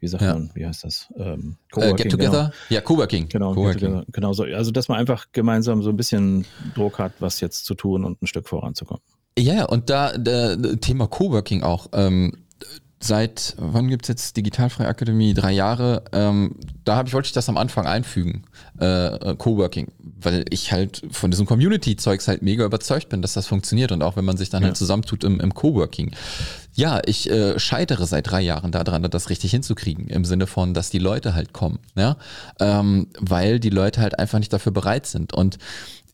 [0.00, 0.34] wie sagt ja.
[0.34, 1.08] man, wie heißt das?
[1.16, 2.30] Ähm, äh, get Together?
[2.30, 2.50] Genau.
[2.68, 3.28] Ja, Coworking.
[3.28, 4.04] Genau, Coworking.
[4.12, 4.44] genau so.
[4.44, 8.20] Also, dass man einfach gemeinsam so ein bisschen Druck hat, was jetzt zu tun und
[8.20, 9.02] ein Stück voranzukommen.
[9.38, 11.88] Ja, und da der, Thema Coworking auch.
[11.92, 12.44] Ähm,
[13.00, 15.34] seit, wann gibt es jetzt Digitalfreie Akademie?
[15.34, 16.04] Drei Jahre.
[16.12, 18.44] Ähm, da habe ich, wollte ich das am Anfang einfügen,
[18.80, 23.46] äh, äh, Coworking, weil ich halt von diesem Community-Zeugs halt mega überzeugt bin, dass das
[23.46, 24.68] funktioniert und auch wenn man sich dann ja.
[24.68, 26.12] halt zusammentut im, im Coworking.
[26.74, 30.90] Ja, ich äh, scheitere seit drei Jahren daran, das richtig hinzukriegen, im Sinne von, dass
[30.90, 32.16] die Leute halt kommen, ja,
[32.58, 35.32] ähm, weil die Leute halt einfach nicht dafür bereit sind.
[35.32, 35.58] Und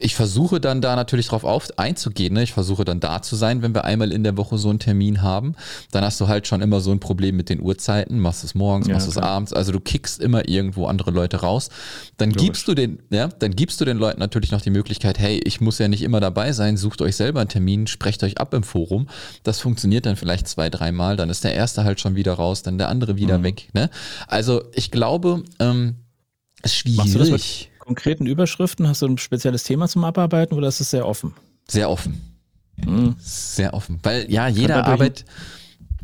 [0.03, 2.33] ich versuche dann da natürlich drauf auf, einzugehen.
[2.33, 2.43] Ne?
[2.43, 5.21] Ich versuche dann da zu sein, wenn wir einmal in der Woche so einen Termin
[5.21, 5.55] haben.
[5.91, 8.19] Dann hast du halt schon immer so ein Problem mit den Uhrzeiten.
[8.19, 9.53] Machst es morgens, ja, machst es abends.
[9.53, 11.69] Also du kickst immer irgendwo andere Leute raus.
[12.17, 12.45] Dann Logisch.
[12.45, 15.61] gibst du den, ja, dann gibst du den Leuten natürlich noch die Möglichkeit, hey, ich
[15.61, 16.79] muss ja nicht immer dabei sein.
[16.79, 19.07] Sucht euch selber einen Termin, sprecht euch ab im Forum.
[19.43, 21.17] Das funktioniert dann vielleicht zwei, dreimal.
[21.17, 23.43] Dann ist der erste halt schon wieder raus, dann der andere wieder mhm.
[23.43, 23.69] weg.
[23.75, 23.91] Ne?
[24.29, 25.97] Also ich glaube, ähm,
[26.63, 28.87] ist schwierig konkreten Überschriften?
[28.87, 31.35] Hast du ein spezielles Thema zum Abarbeiten oder ist es sehr offen?
[31.67, 32.21] Sehr offen.
[32.85, 33.17] Hm.
[33.19, 33.99] Sehr offen.
[34.05, 35.25] Weil ja, jeder Arbeit.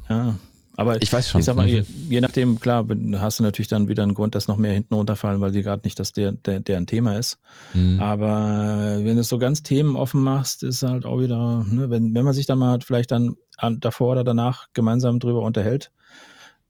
[0.08, 0.34] Ja,
[0.76, 1.38] aber ich weiß schon.
[1.38, 2.84] Ich sag mal, je, je, nachdem, klar,
[3.18, 5.82] hast du natürlich dann wieder einen Grund, dass noch mehr hinten runterfallen, weil die gerade
[5.84, 7.38] nicht das der, der, deren Thema ist.
[7.72, 8.00] Mhm.
[8.00, 12.24] Aber wenn du es so ganz themenoffen machst, ist halt auch wieder, ne, wenn, wenn
[12.24, 13.36] man sich dann mal vielleicht dann
[13.78, 15.92] davor oder danach gemeinsam drüber unterhält,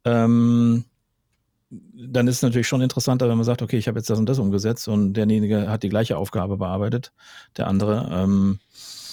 [0.05, 0.85] ähm,
[1.71, 4.29] dann ist es natürlich schon interessanter, wenn man sagt, okay, ich habe jetzt das und
[4.29, 7.13] das umgesetzt und derjenige hat die gleiche Aufgabe bearbeitet,
[7.57, 8.09] der andere.
[8.13, 8.61] Ähm,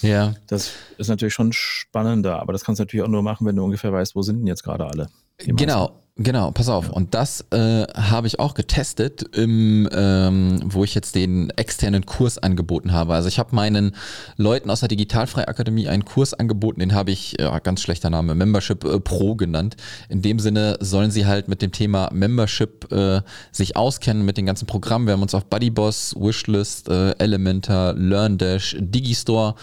[0.01, 0.35] ja.
[0.47, 3.63] Das ist natürlich schon spannender, aber das kannst du natürlich auch nur machen, wenn du
[3.63, 5.09] ungefähr weißt, wo sind denn jetzt gerade alle.
[5.37, 6.89] Genau, Genau, pass auf.
[6.89, 12.37] Und das äh, habe ich auch getestet, im, ähm, wo ich jetzt den externen Kurs
[12.37, 13.15] angeboten habe.
[13.15, 13.95] Also ich habe meinen
[14.37, 18.35] Leuten aus der Digitalfreie Akademie einen Kurs angeboten, den habe ich, ja, ganz schlechter Name,
[18.35, 19.75] Membership äh, Pro genannt.
[20.07, 23.21] In dem Sinne sollen sie halt mit dem Thema Membership äh,
[23.51, 25.07] sich auskennen, mit den ganzen Programmen.
[25.07, 29.55] Wir haben uns auf Buddyboss, Wishlist, äh, Elementor, LearnDash, Digistore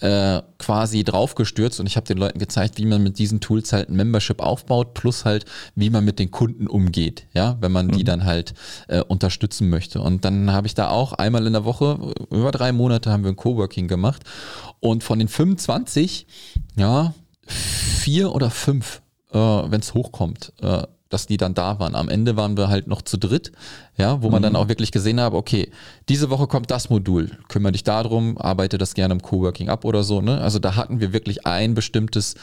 [0.00, 3.88] äh, quasi draufgestürzt und ich habe den Leuten gezeigt, wie man mit diesen Tools halt
[3.88, 5.44] ein Membership aufbaut, plus halt,
[5.76, 7.92] wie man mit den Kunden umgeht, ja, wenn man mhm.
[7.92, 8.54] die dann halt
[8.88, 10.00] äh, unterstützen möchte.
[10.00, 13.30] Und dann habe ich da auch einmal in der Woche, über drei Monate haben wir
[13.30, 14.22] ein Coworking gemacht
[14.80, 16.26] und von den 25,
[16.76, 17.14] ja,
[17.46, 19.00] vier oder fünf,
[19.32, 21.94] äh, wenn es hochkommt, äh, dass die dann da waren.
[21.94, 23.52] Am Ende waren wir halt noch zu dritt,
[23.96, 24.44] ja, wo man mhm.
[24.44, 25.70] dann auch wirklich gesehen hat, okay,
[26.08, 30.02] diese Woche kommt das Modul, kümmere dich darum, arbeite das gerne im Coworking ab oder
[30.02, 30.40] so, ne?
[30.40, 32.34] Also da hatten wir wirklich ein bestimmtes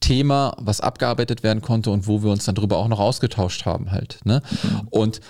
[0.00, 3.90] Thema, was abgearbeitet werden konnte und wo wir uns dann drüber auch noch ausgetauscht haben
[3.90, 4.42] halt, ne?
[4.62, 4.88] Mhm.
[4.90, 5.20] Und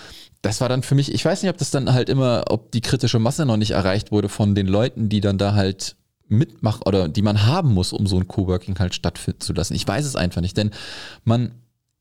[0.42, 2.82] das war dann für mich, ich weiß nicht, ob das dann halt immer, ob die
[2.82, 5.96] kritische Masse noch nicht erreicht wurde von den Leuten, die dann da halt
[6.28, 9.74] mitmachen oder die man haben muss, um so ein Coworking halt stattfinden zu lassen.
[9.74, 10.70] Ich weiß es einfach nicht, denn
[11.24, 11.52] man,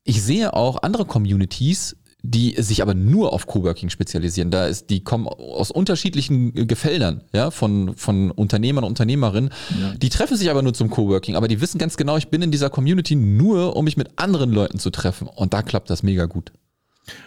[0.04, 4.50] ich sehe auch andere Communities, die sich aber nur auf Coworking spezialisieren.
[4.50, 9.50] Da ist, die kommen aus unterschiedlichen Gefeldern, ja, von, von Unternehmern und Unternehmerinnen.
[9.78, 9.94] Ja.
[9.94, 12.50] Die treffen sich aber nur zum Coworking, aber die wissen ganz genau, ich bin in
[12.50, 15.28] dieser Community nur, um mich mit anderen Leuten zu treffen.
[15.28, 16.52] Und da klappt das mega gut.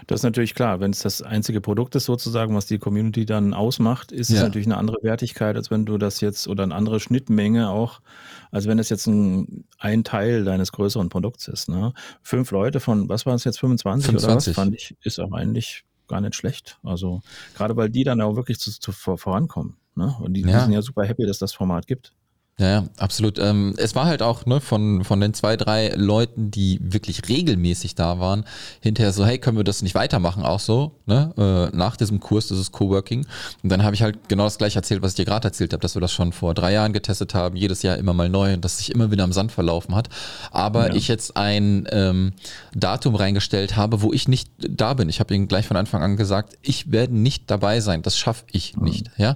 [0.08, 0.80] Das ist natürlich klar.
[0.80, 4.38] Wenn es das einzige Produkt ist, sozusagen, was die Community dann ausmacht, ist ja.
[4.38, 8.02] es natürlich eine andere Wertigkeit, als wenn du das jetzt oder eine andere Schnittmenge auch,
[8.52, 11.70] als wenn es jetzt ein, ein Teil deines größeren Produkts ist.
[11.70, 11.94] Ne?
[12.22, 15.32] Fünf Leute von, was waren es jetzt, 25, 25 oder was, fand ich, ist auch
[15.32, 16.80] eigentlich gar nicht schlecht.
[16.84, 17.22] Also
[17.56, 19.78] gerade weil die dann auch wirklich zu, zu vorankommen.
[19.96, 20.16] Ne?
[20.20, 20.48] Und die, ja.
[20.48, 22.14] die sind ja super happy, dass das Format gibt.
[22.60, 23.38] Ja, ja, absolut.
[23.38, 27.94] Ähm, es war halt auch ne, von, von den zwei, drei Leuten, die wirklich regelmäßig
[27.94, 28.46] da waren,
[28.82, 31.34] hinterher so, hey, können wir das nicht weitermachen, auch so, ne?
[31.38, 33.28] Äh, nach diesem Kurs, dieses Coworking.
[33.62, 35.82] Und dann habe ich halt genau das gleiche erzählt, was ich dir gerade erzählt habe,
[35.82, 38.66] dass wir das schon vor drei Jahren getestet haben, jedes Jahr immer mal neu und
[38.66, 40.10] dass sich immer wieder am Sand verlaufen hat.
[40.50, 40.96] Aber ja.
[40.96, 42.34] ich jetzt ein ähm,
[42.74, 45.10] Datum reingestellt habe, wo ich nicht da bin.
[45.10, 48.02] Ich habe ihnen gleich von Anfang an gesagt, ich werde nicht dabei sein.
[48.02, 48.84] Das schaffe ich mhm.
[48.84, 49.12] nicht.
[49.18, 49.34] Ja?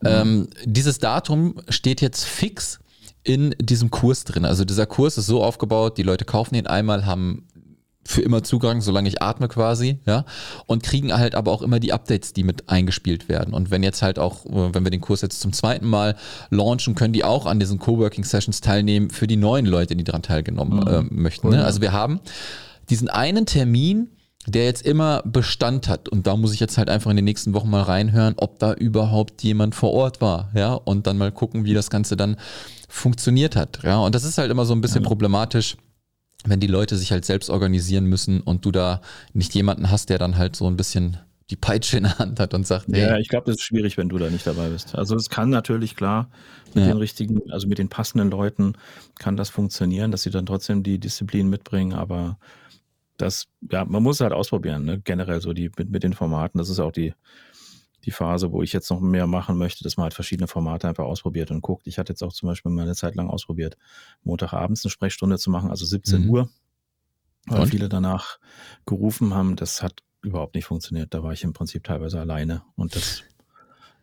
[0.00, 0.08] Mhm.
[0.08, 2.63] Ähm, dieses Datum steht jetzt fix
[3.24, 4.44] in diesem Kurs drin.
[4.44, 7.46] Also dieser Kurs ist so aufgebaut, die Leute kaufen ihn einmal, haben
[8.06, 10.26] für immer Zugang, solange ich atme quasi, ja,
[10.66, 13.54] und kriegen halt aber auch immer die Updates, die mit eingespielt werden.
[13.54, 16.16] Und wenn jetzt halt auch, äh, wenn wir den Kurs jetzt zum zweiten Mal
[16.50, 20.22] launchen, können die auch an diesen Coworking Sessions teilnehmen für die neuen Leute, die daran
[20.22, 20.86] teilgenommen mhm.
[20.86, 21.48] äh, möchten.
[21.48, 21.64] Ne?
[21.64, 22.20] Also wir haben
[22.90, 24.08] diesen einen Termin,
[24.46, 26.08] der jetzt immer Bestand hat.
[26.08, 28.74] Und da muss ich jetzt halt einfach in den nächsten Wochen mal reinhören, ob da
[28.74, 32.36] überhaupt jemand vor Ort war, ja, und dann mal gucken, wie das Ganze dann
[32.94, 33.80] funktioniert hat.
[33.82, 35.08] Ja, und das ist halt immer so ein bisschen ja.
[35.08, 35.76] problematisch,
[36.44, 39.00] wenn die Leute sich halt selbst organisieren müssen und du da
[39.32, 41.18] nicht jemanden hast, der dann halt so ein bisschen
[41.50, 43.00] die Peitsche in der Hand hat und sagt, hey.
[43.00, 44.94] Ja, ich glaube, das ist schwierig, wenn du da nicht dabei bist.
[44.94, 46.30] Also es kann natürlich klar
[46.72, 46.92] mit ja.
[46.92, 48.74] den richtigen, also mit den passenden Leuten
[49.18, 52.38] kann das funktionieren, dass sie dann trotzdem die Disziplin mitbringen, aber
[53.16, 55.00] das, ja, man muss halt ausprobieren, ne?
[55.00, 56.58] generell so die mit, mit den Formaten.
[56.58, 57.12] Das ist auch die,
[58.04, 61.04] die Phase, wo ich jetzt noch mehr machen möchte, dass man halt verschiedene Formate einfach
[61.04, 61.86] ausprobiert und guckt.
[61.86, 63.76] Ich hatte jetzt auch zum Beispiel mal eine Zeit lang ausprobiert,
[64.22, 66.30] Montagabends eine Sprechstunde zu machen, also 17 mhm.
[66.30, 66.48] Uhr,
[67.46, 67.68] weil und?
[67.68, 68.38] viele danach
[68.86, 69.56] gerufen haben.
[69.56, 71.14] Das hat überhaupt nicht funktioniert.
[71.14, 73.24] Da war ich im Prinzip teilweise alleine und das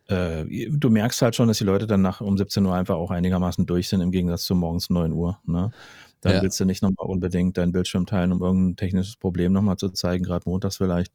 [0.07, 3.11] äh, du merkst halt schon, dass die Leute dann nach um 17 Uhr einfach auch
[3.11, 5.39] einigermaßen durch sind, im Gegensatz zu morgens 9 Uhr.
[5.45, 5.71] Ne?
[6.21, 6.41] Dann ja.
[6.43, 10.23] willst du nicht nochmal unbedingt deinen Bildschirm teilen, um irgendein technisches Problem nochmal zu zeigen,
[10.23, 11.11] gerade montags vielleicht.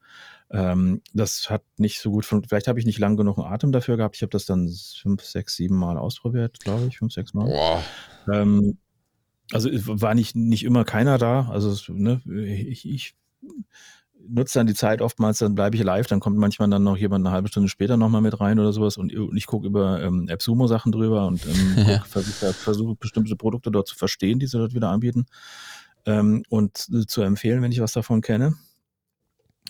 [0.50, 2.50] Ähm, das hat nicht so gut funktioniert.
[2.50, 4.16] Vielleicht habe ich nicht lang genug einen Atem dafür gehabt.
[4.16, 7.46] Ich habe das dann fünf, sechs, sieben Mal ausprobiert, glaube ich, fünf, sechs Mal.
[7.46, 7.82] Boah.
[8.32, 8.78] Ähm,
[9.52, 11.48] also war nicht, nicht immer keiner da.
[11.50, 13.14] Also ne, ich, ich
[14.28, 17.26] nutze dann die Zeit oftmals, dann bleibe ich live, dann kommt manchmal dann noch jemand
[17.26, 20.66] eine halbe Stunde später nochmal mit rein oder sowas und ich gucke über ähm, AppSumo
[20.66, 22.00] Sachen drüber und ähm, ja.
[22.00, 25.26] versuche versuch, bestimmte Produkte dort zu verstehen, die sie dort wieder anbieten
[26.04, 26.76] ähm, und
[27.08, 28.54] zu empfehlen, wenn ich was davon kenne.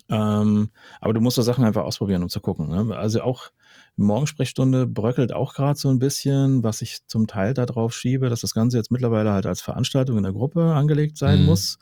[0.09, 2.69] Ähm, aber du musst so Sachen einfach ausprobieren, um zu gucken.
[2.69, 2.97] Ne?
[2.97, 3.51] Also auch
[3.97, 8.55] Morgensprechstunde bröckelt auch gerade so ein bisschen, was ich zum Teil darauf schiebe, dass das
[8.55, 11.47] Ganze jetzt mittlerweile halt als Veranstaltung in der Gruppe angelegt sein mhm.
[11.47, 11.79] muss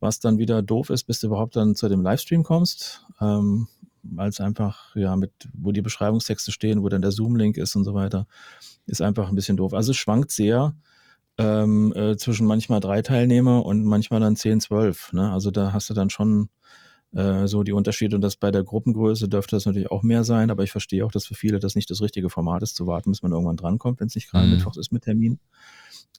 [0.00, 3.68] was dann wieder doof ist, bis du überhaupt dann zu dem Livestream kommst, ähm,
[4.02, 7.84] weil es einfach, ja, mit, wo die Beschreibungstexte stehen, wo dann der Zoom-Link ist und
[7.84, 8.26] so weiter,
[8.86, 9.74] ist einfach ein bisschen doof.
[9.74, 10.74] Also es schwankt sehr
[11.36, 15.12] ähm, äh, zwischen manchmal drei Teilnehmer und manchmal dann zehn, zwölf.
[15.12, 15.30] Ne?
[15.30, 16.48] Also da hast du dann schon
[17.14, 20.50] äh, so die Unterschiede und das bei der Gruppengröße dürfte das natürlich auch mehr sein,
[20.50, 23.10] aber ich verstehe auch, dass für viele das nicht das richtige Format ist, zu warten,
[23.10, 24.54] bis man irgendwann drankommt, wenn es nicht gerade mhm.
[24.54, 25.38] Mittwochs ist mit Termin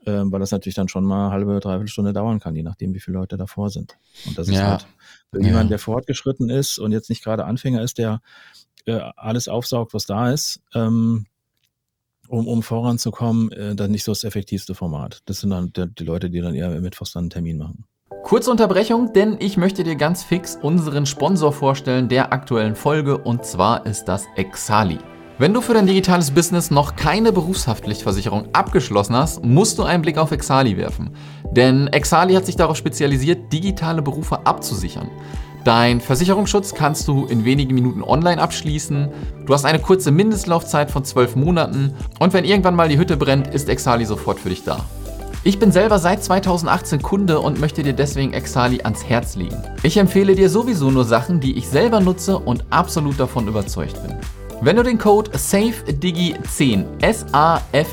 [0.05, 2.99] ähm, weil das natürlich dann schon mal halbe, dreiviertel Stunde dauern kann, je nachdem, wie
[2.99, 3.97] viele Leute davor sind.
[4.25, 4.71] Und das ist ja.
[4.71, 4.88] halt
[5.31, 5.47] für ja.
[5.47, 8.21] jemanden, der fortgeschritten ist und jetzt nicht gerade Anfänger ist, der
[8.85, 11.25] äh, alles aufsaugt, was da ist, ähm,
[12.27, 15.21] um, um voranzukommen, äh, dann nicht so das effektivste Format.
[15.25, 17.85] Das sind dann die, die Leute, die dann eher mittwochs dann einen Termin machen.
[18.23, 23.45] Kurze Unterbrechung, denn ich möchte dir ganz fix unseren Sponsor vorstellen der aktuellen Folge und
[23.45, 24.99] zwar ist das Exali.
[25.39, 30.17] Wenn du für dein digitales Business noch keine Berufshaftpflichtversicherung abgeschlossen hast, musst du einen Blick
[30.17, 31.12] auf Exali werfen.
[31.54, 35.10] Denn Exali hat sich darauf spezialisiert, digitale Berufe abzusichern.
[35.63, 39.08] Dein Versicherungsschutz kannst du in wenigen Minuten online abschließen.
[39.45, 43.47] Du hast eine kurze Mindestlaufzeit von 12 Monaten und wenn irgendwann mal die Hütte brennt,
[43.47, 44.84] ist Exali sofort für dich da.
[45.45, 49.63] Ich bin selber seit 2018 Kunde und möchte dir deswegen Exali ans Herz legen.
[49.84, 54.17] Ich empfehle dir sowieso nur Sachen, die ich selber nutze und absolut davon überzeugt bin.
[54.62, 57.86] Wenn du den Code SAFEDIGI10 S-A-F-E-D-I-G-I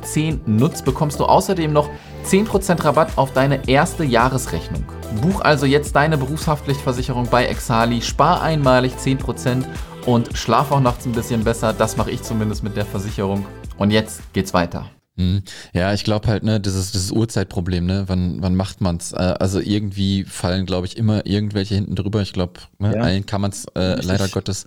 [0.00, 1.90] 10 nutzt, bekommst du außerdem noch
[2.24, 4.82] 10% Rabatt auf deine erste Jahresrechnung.
[5.20, 9.66] Buch also jetzt deine Berufshaftpflichtversicherung bei Exali, spar einmalig 10%
[10.06, 11.74] und schlaf auch nachts ein bisschen besser.
[11.74, 13.44] Das mache ich zumindest mit der Versicherung.
[13.76, 14.86] Und jetzt geht's weiter.
[15.16, 15.42] Mhm.
[15.72, 19.12] Ja, ich glaube halt, ne, dieses, dieses Uhrzeitproblem, ne, wann, wann macht man's?
[19.12, 22.22] Äh, also irgendwie fallen, glaube ich, immer irgendwelche hinten drüber.
[22.22, 23.02] Ich glaube, ne, ja.
[23.02, 24.66] allen kann man's äh, leider Gottes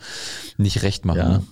[0.57, 1.17] nicht recht machen.
[1.17, 1.29] Ja.
[1.29, 1.43] Ne?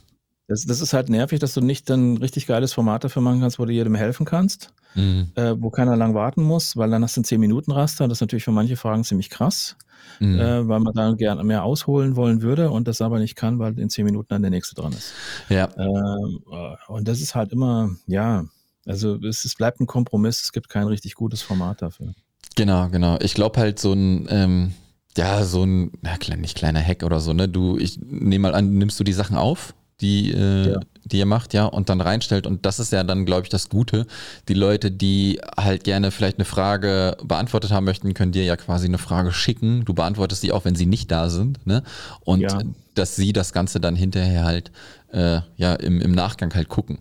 [0.48, 3.60] Das, das ist halt nervig, dass du nicht dann richtig geiles Format dafür machen kannst,
[3.60, 5.32] wo du jedem helfen kannst, mhm.
[5.36, 8.08] äh, wo keiner lang warten muss, weil dann hast du ein 10-Minuten-Raster.
[8.08, 9.76] Das ist natürlich für manche Fragen ziemlich krass,
[10.22, 10.40] mhm.
[10.40, 13.78] äh, weil man da gerne mehr ausholen wollen würde und das aber nicht kann, weil
[13.78, 15.12] in 10 Minuten dann der nächste dran ist.
[15.50, 15.68] Ja.
[15.78, 18.46] Ähm, äh, und das ist halt immer, ja,
[18.88, 22.14] also es, es bleibt ein Kompromiss, es gibt kein richtig gutes Format dafür.
[22.56, 23.18] Genau, genau.
[23.22, 24.74] Ich glaube halt so ein, ähm,
[25.16, 27.50] ja, so ein, ja, klein, nicht kleiner Hack oder so, ne?
[27.50, 30.80] Du, ich nehme mal an, nimmst du die Sachen auf, die, äh, ja.
[31.06, 32.48] die ihr macht, ja, und dann reinstellt.
[32.48, 34.08] Und das ist ja dann, glaube ich, das Gute.
[34.48, 38.88] Die Leute, die halt gerne vielleicht eine Frage beantwortet haben möchten, können dir ja quasi
[38.88, 39.86] eine Frage schicken.
[39.86, 41.84] Du beantwortest sie auch, wenn sie nicht da sind, ne?
[42.22, 42.60] Und ja.
[42.96, 44.72] dass sie das Ganze dann hinterher halt,
[45.12, 47.00] äh, ja, im, im Nachgang halt gucken.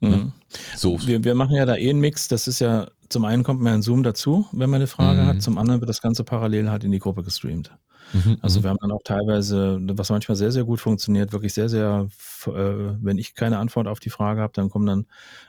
[0.00, 0.32] Ne?
[0.76, 0.98] So.
[1.06, 2.28] Wir, wir machen ja da eh einen Mix.
[2.28, 5.26] Das ist ja, zum einen kommt man ein Zoom dazu, wenn man eine Frage mhm.
[5.26, 7.70] hat, zum anderen wird das Ganze parallel halt in die Gruppe gestreamt.
[8.12, 8.64] Mhm, also mhm.
[8.64, 12.08] wir haben dann auch teilweise, was manchmal sehr, sehr gut funktioniert, wirklich sehr, sehr,
[12.46, 15.06] äh, wenn ich keine Antwort auf die Frage habe, dann kommen dann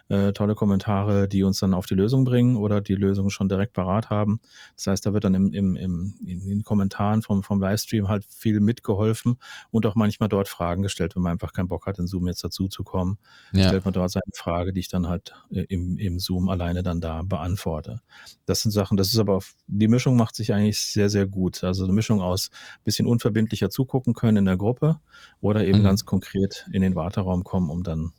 [0.09, 3.73] äh, tolle Kommentare, die uns dann auf die Lösung bringen oder die Lösung schon direkt
[3.73, 4.39] parat haben.
[4.75, 8.25] Das heißt, da wird dann im, im, im, in den Kommentaren vom, vom Livestream halt
[8.25, 9.37] viel mitgeholfen
[9.71, 12.43] und auch manchmal dort Fragen gestellt, wenn man einfach keinen Bock hat, in Zoom jetzt
[12.43, 13.17] dazu zu kommen.
[13.51, 13.67] Ja.
[13.67, 17.01] Stellt man dort seine Frage, die ich dann halt äh, im, im Zoom alleine dann
[17.01, 18.01] da beantworte.
[18.45, 21.63] Das sind Sachen, das ist aber, die Mischung macht sich eigentlich sehr, sehr gut.
[21.63, 22.49] Also eine Mischung aus
[22.83, 24.99] bisschen unverbindlicher zugucken können in der Gruppe
[25.41, 25.83] oder eben mhm.
[25.83, 28.13] ganz konkret in den Warteraum kommen, um dann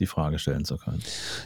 [0.00, 1.00] die Frage stellen zu können.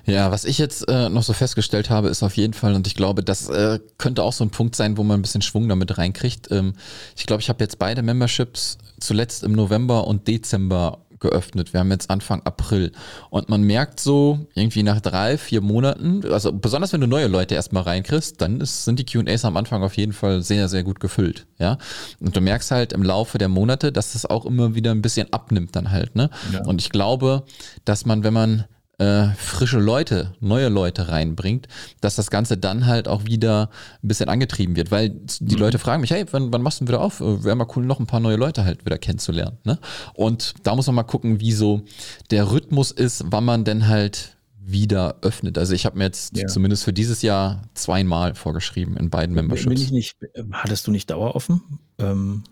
[0.07, 2.95] Ja, was ich jetzt äh, noch so festgestellt habe, ist auf jeden Fall, und ich
[2.95, 5.99] glaube, das äh, könnte auch so ein Punkt sein, wo man ein bisschen Schwung damit
[5.99, 6.51] reinkriegt.
[6.51, 6.75] Ähm,
[7.17, 11.73] ich glaube, ich habe jetzt beide Memberships zuletzt im November und Dezember geöffnet.
[11.73, 12.93] Wir haben jetzt Anfang April.
[13.31, 17.55] Und man merkt so, irgendwie nach drei, vier Monaten, also besonders wenn du neue Leute
[17.55, 21.01] erstmal reinkriegst, dann ist, sind die QAs am Anfang auf jeden Fall sehr, sehr gut
[21.01, 21.47] gefüllt.
[21.59, 21.79] Ja.
[22.21, 25.33] Und du merkst halt im Laufe der Monate, dass das auch immer wieder ein bisschen
[25.33, 26.15] abnimmt dann halt.
[26.15, 26.31] Ne?
[26.53, 26.65] Ja.
[26.65, 27.45] Und ich glaube,
[27.85, 28.65] dass man, wenn man
[29.05, 31.69] äh, frische Leute, neue Leute reinbringt,
[32.01, 33.69] dass das Ganze dann halt auch wieder
[34.03, 35.61] ein bisschen angetrieben wird, weil die mhm.
[35.61, 37.21] Leute fragen mich, hey, wann, wann machst du wieder auf?
[37.21, 39.59] Äh, Wäre mal cool, noch ein paar neue Leute halt wieder kennenzulernen.
[39.65, 39.79] Ne?
[40.15, 41.83] Und da muss man mal gucken, wie so
[42.31, 45.59] der Rhythmus ist, wann man denn halt wieder öffnet.
[45.59, 46.47] Also ich habe mir jetzt ja.
[46.47, 49.69] zumindest für dieses Jahr zweimal vorgeschrieben in beiden Memberships.
[49.69, 50.17] Bin ich nicht,
[50.53, 51.61] hattest du nicht daueroffen?
[51.99, 52.45] Ähm.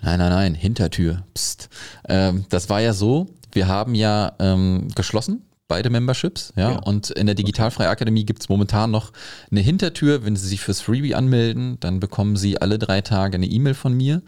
[0.00, 1.24] Nein, nein, nein, Hintertür.
[1.34, 1.68] Psst.
[2.08, 6.72] Ähm, das war ja so, wir haben ja ähm, geschlossen beide Memberships, ja.
[6.72, 6.78] ja.
[6.78, 9.12] Und in der Digitalfreie Akademie gibt es momentan noch
[9.50, 10.24] eine Hintertür.
[10.24, 13.94] Wenn Sie sich fürs Freebie anmelden, dann bekommen Sie alle drei Tage eine E-Mail von
[13.94, 14.22] mir.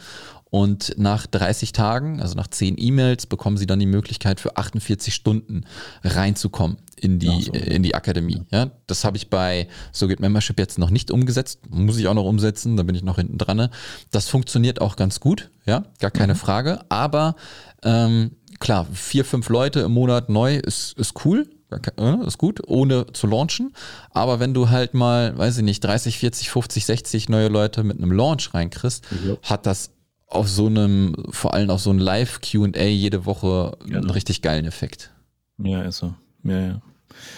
[0.51, 5.15] Und nach 30 Tagen, also nach 10 E-Mails, bekommen Sie dann die Möglichkeit, für 48
[5.15, 5.65] Stunden
[6.03, 7.53] reinzukommen in die, so.
[7.53, 8.43] in die Akademie.
[8.51, 11.61] Ja, das habe ich bei So geht Membership jetzt noch nicht umgesetzt.
[11.71, 13.69] Muss ich auch noch umsetzen, da bin ich noch hinten dran.
[14.11, 16.39] Das funktioniert auch ganz gut, ja, gar keine mhm.
[16.39, 16.81] Frage.
[16.89, 17.37] Aber
[17.85, 23.07] ähm, klar, vier, fünf Leute im Monat neu ist, ist cool, äh, ist gut, ohne
[23.13, 23.75] zu launchen.
[24.13, 27.99] Aber wenn du halt mal, weiß ich nicht, 30, 40, 50, 60 neue Leute mit
[27.99, 29.37] einem Launch reinkriegst, ja.
[29.43, 29.93] hat das
[30.27, 33.99] auf so einem, vor allem auf so einem Live-QA jede Woche genau.
[33.99, 35.11] einen richtig geilen Effekt.
[35.59, 36.15] Ja, ist so.
[36.45, 36.83] Ja, ja.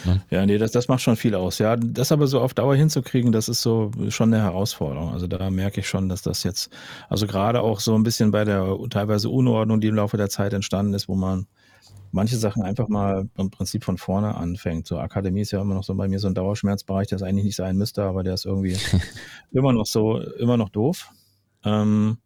[0.05, 0.23] Ne?
[0.31, 1.59] Ja, nee, das, das macht schon viel aus.
[1.59, 5.13] Ja, das aber so auf Dauer hinzukriegen, das ist so schon eine Herausforderung.
[5.13, 6.71] Also da merke ich schon, dass das jetzt,
[7.09, 10.53] also gerade auch so ein bisschen bei der teilweise Unordnung, die im Laufe der Zeit
[10.53, 11.47] entstanden ist, wo man
[12.13, 14.87] manche Sachen einfach mal im Prinzip von vorne anfängt.
[14.87, 17.47] So Akademie ist ja immer noch so bei mir so ein Dauerschmerzbereich, der es eigentlich
[17.47, 18.77] nicht sein müsste, aber der ist irgendwie
[19.53, 21.11] immer noch so, immer noch doof.
[21.65, 22.19] Ähm,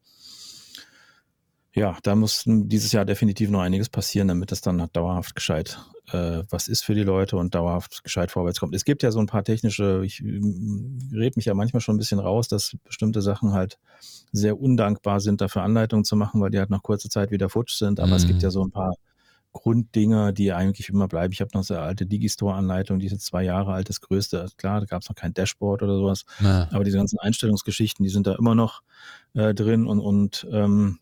[1.76, 5.78] ja, da muss dieses Jahr definitiv noch einiges passieren, damit es dann dauerhaft gescheit
[6.12, 8.74] äh, was ist für die Leute und dauerhaft gescheit vorwärts kommt.
[8.74, 11.98] Es gibt ja so ein paar technische, ich mm, rede mich ja manchmal schon ein
[11.98, 13.78] bisschen raus, dass bestimmte Sachen halt
[14.32, 17.74] sehr undankbar sind, dafür Anleitungen zu machen, weil die halt nach kurzer Zeit wieder futsch
[17.76, 17.98] sind.
[18.00, 18.14] Aber mhm.
[18.14, 18.52] es gibt ja mhm.
[18.52, 18.94] so ein paar
[19.52, 21.32] Grunddinger, die eigentlich immer bleiben.
[21.32, 24.46] Ich habe noch so eine alte Digistore-Anleitung, die ist jetzt zwei Jahre alt, das größte.
[24.58, 26.24] Klar, da gab es noch kein Dashboard oder sowas.
[26.40, 26.68] Ja.
[26.72, 28.82] Aber diese ganzen Einstellungsgeschichten, die sind da immer noch
[29.32, 30.98] äh, drin und, und ähm,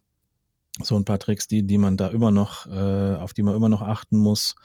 [0.82, 3.68] so ein paar Tricks, die, die man da immer noch, äh, auf die man immer
[3.68, 4.56] noch achten muss.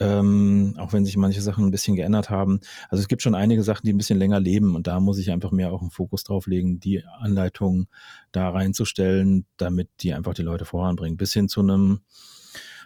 [0.00, 2.60] ähm, auch wenn sich manche Sachen ein bisschen geändert haben.
[2.88, 5.30] Also es gibt schon einige Sachen, die ein bisschen länger leben und da muss ich
[5.30, 7.88] einfach mehr auch einen Fokus drauf legen, die Anleitungen
[8.30, 11.16] da reinzustellen, damit die einfach die Leute voranbringen.
[11.16, 12.02] Bis hin zu einem,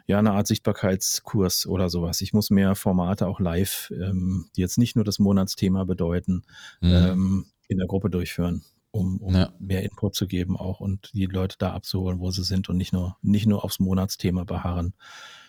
[0.06, 2.20] ja, eine Art Sichtbarkeitskurs oder sowas.
[2.22, 6.44] Ich muss mehr Formate auch live, ähm, die jetzt nicht nur das Monatsthema bedeuten,
[6.80, 6.90] mhm.
[6.90, 9.52] ähm, in der Gruppe durchführen um, um ja.
[9.58, 12.92] mehr Input zu geben auch und die Leute da abzuholen, wo sie sind und nicht
[12.92, 14.94] nur, nicht nur aufs Monatsthema beharren.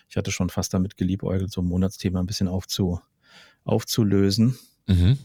[0.08, 3.00] Ich hatte schon fast damit geliebäugelt, so ein Monatsthema ein bisschen aufzu,
[3.64, 5.18] aufzulösen mhm.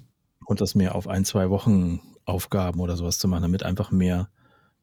[0.46, 4.30] und das mehr auf ein, zwei Wochen Aufgaben oder sowas zu machen, damit einfach mehr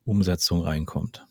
[0.05, 1.27] Umsetzung reinkommt.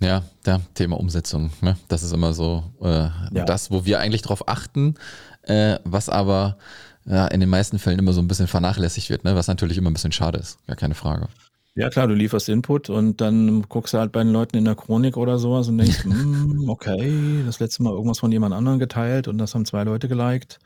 [0.00, 1.50] Ja, ja, Thema Umsetzung.
[1.60, 1.76] Ne?
[1.88, 3.44] Das ist immer so äh, ja.
[3.44, 4.94] das, wo wir eigentlich drauf achten,
[5.42, 6.58] äh, was aber
[7.04, 9.34] ja, in den meisten Fällen immer so ein bisschen vernachlässigt wird, ne?
[9.34, 11.28] was natürlich immer ein bisschen schade ist, gar keine Frage.
[11.74, 14.74] Ja klar, du lieferst Input und dann guckst du halt bei den Leuten in der
[14.74, 19.26] Chronik oder sowas und denkst, mm, okay, das letzte Mal irgendwas von jemand anderem geteilt
[19.26, 20.58] und das haben zwei Leute geliked,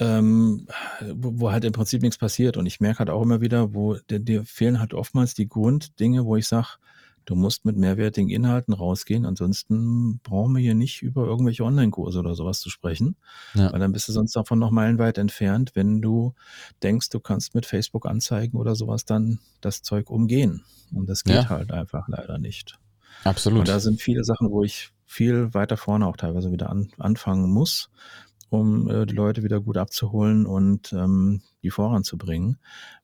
[0.00, 0.66] ähm,
[1.14, 2.56] wo, wo, halt im Prinzip nichts passiert.
[2.56, 6.34] Und ich merke halt auch immer wieder, wo dir fehlen halt oftmals die Grunddinge, wo
[6.34, 6.78] ich sage,
[7.24, 12.34] Du musst mit mehrwertigen Inhalten rausgehen, ansonsten brauchen wir hier nicht über irgendwelche Online-Kurse oder
[12.34, 13.16] sowas zu sprechen,
[13.54, 13.72] ja.
[13.72, 16.34] weil dann bist du sonst davon noch meilenweit entfernt, wenn du
[16.82, 20.64] denkst, du kannst mit Facebook anzeigen oder sowas dann das Zeug umgehen.
[20.92, 21.48] Und das geht ja.
[21.48, 22.78] halt einfach leider nicht.
[23.24, 23.60] Absolut.
[23.60, 27.50] Und da sind viele Sachen, wo ich viel weiter vorne auch teilweise wieder an, anfangen
[27.50, 27.90] muss,
[28.50, 32.58] um äh, die Leute wieder gut abzuholen und ähm, die voranzubringen,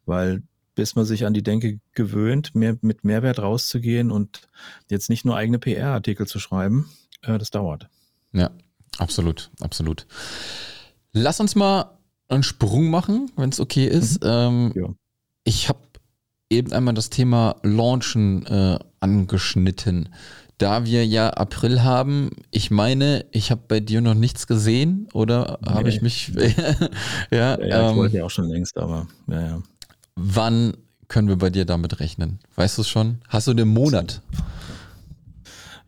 [0.07, 0.43] weil
[0.79, 4.43] bis man sich an die Denke gewöhnt, mehr, mit Mehrwert rauszugehen und
[4.89, 6.89] jetzt nicht nur eigene PR-Artikel zu schreiben,
[7.23, 7.89] äh, das dauert.
[8.33, 8.51] Ja,
[8.97, 10.07] absolut, absolut.
[11.13, 14.23] Lass uns mal einen Sprung machen, wenn es okay ist.
[14.23, 14.31] Mhm.
[14.31, 14.95] Ähm, ja.
[15.43, 15.81] Ich habe
[16.49, 20.11] eben einmal das Thema Launchen äh, angeschnitten.
[20.59, 25.59] Da wir ja April haben, ich meine, ich habe bei dir noch nichts gesehen oder
[25.61, 25.71] nee.
[25.71, 26.29] habe ich mich.
[27.33, 29.63] ja, ja, ja ähm, ich wollte ja auch schon längst, aber ja, ja.
[30.21, 30.77] Wann
[31.07, 32.41] können wir bei dir damit rechnen?
[32.57, 33.19] Weißt du es schon?
[33.29, 34.21] Hast du den Monat?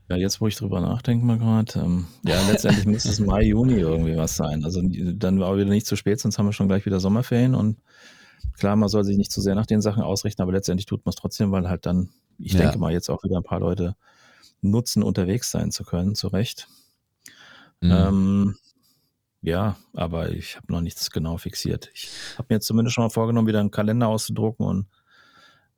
[0.08, 3.74] Ja, jetzt wo ich drüber nachdenke mal gerade, ähm, ja, letztendlich müsste es Mai, Juni
[3.74, 4.64] irgendwie was sein.
[4.64, 7.78] Also dann war wieder nicht zu spät, sonst haben wir schon gleich wieder Sommerferien und
[8.56, 11.10] klar, man soll sich nicht zu sehr nach den Sachen ausrichten, aber letztendlich tut man
[11.10, 12.60] es trotzdem, weil halt dann, ich ja.
[12.60, 13.96] denke mal, jetzt auch wieder ein paar Leute
[14.62, 16.68] nutzen, unterwegs sein zu können, zu Recht.
[17.80, 17.90] Mhm.
[17.90, 18.56] Ähm,
[19.42, 21.90] ja, aber ich habe noch nichts genau fixiert.
[21.94, 24.86] Ich habe mir jetzt zumindest schon mal vorgenommen, wieder einen Kalender auszudrucken und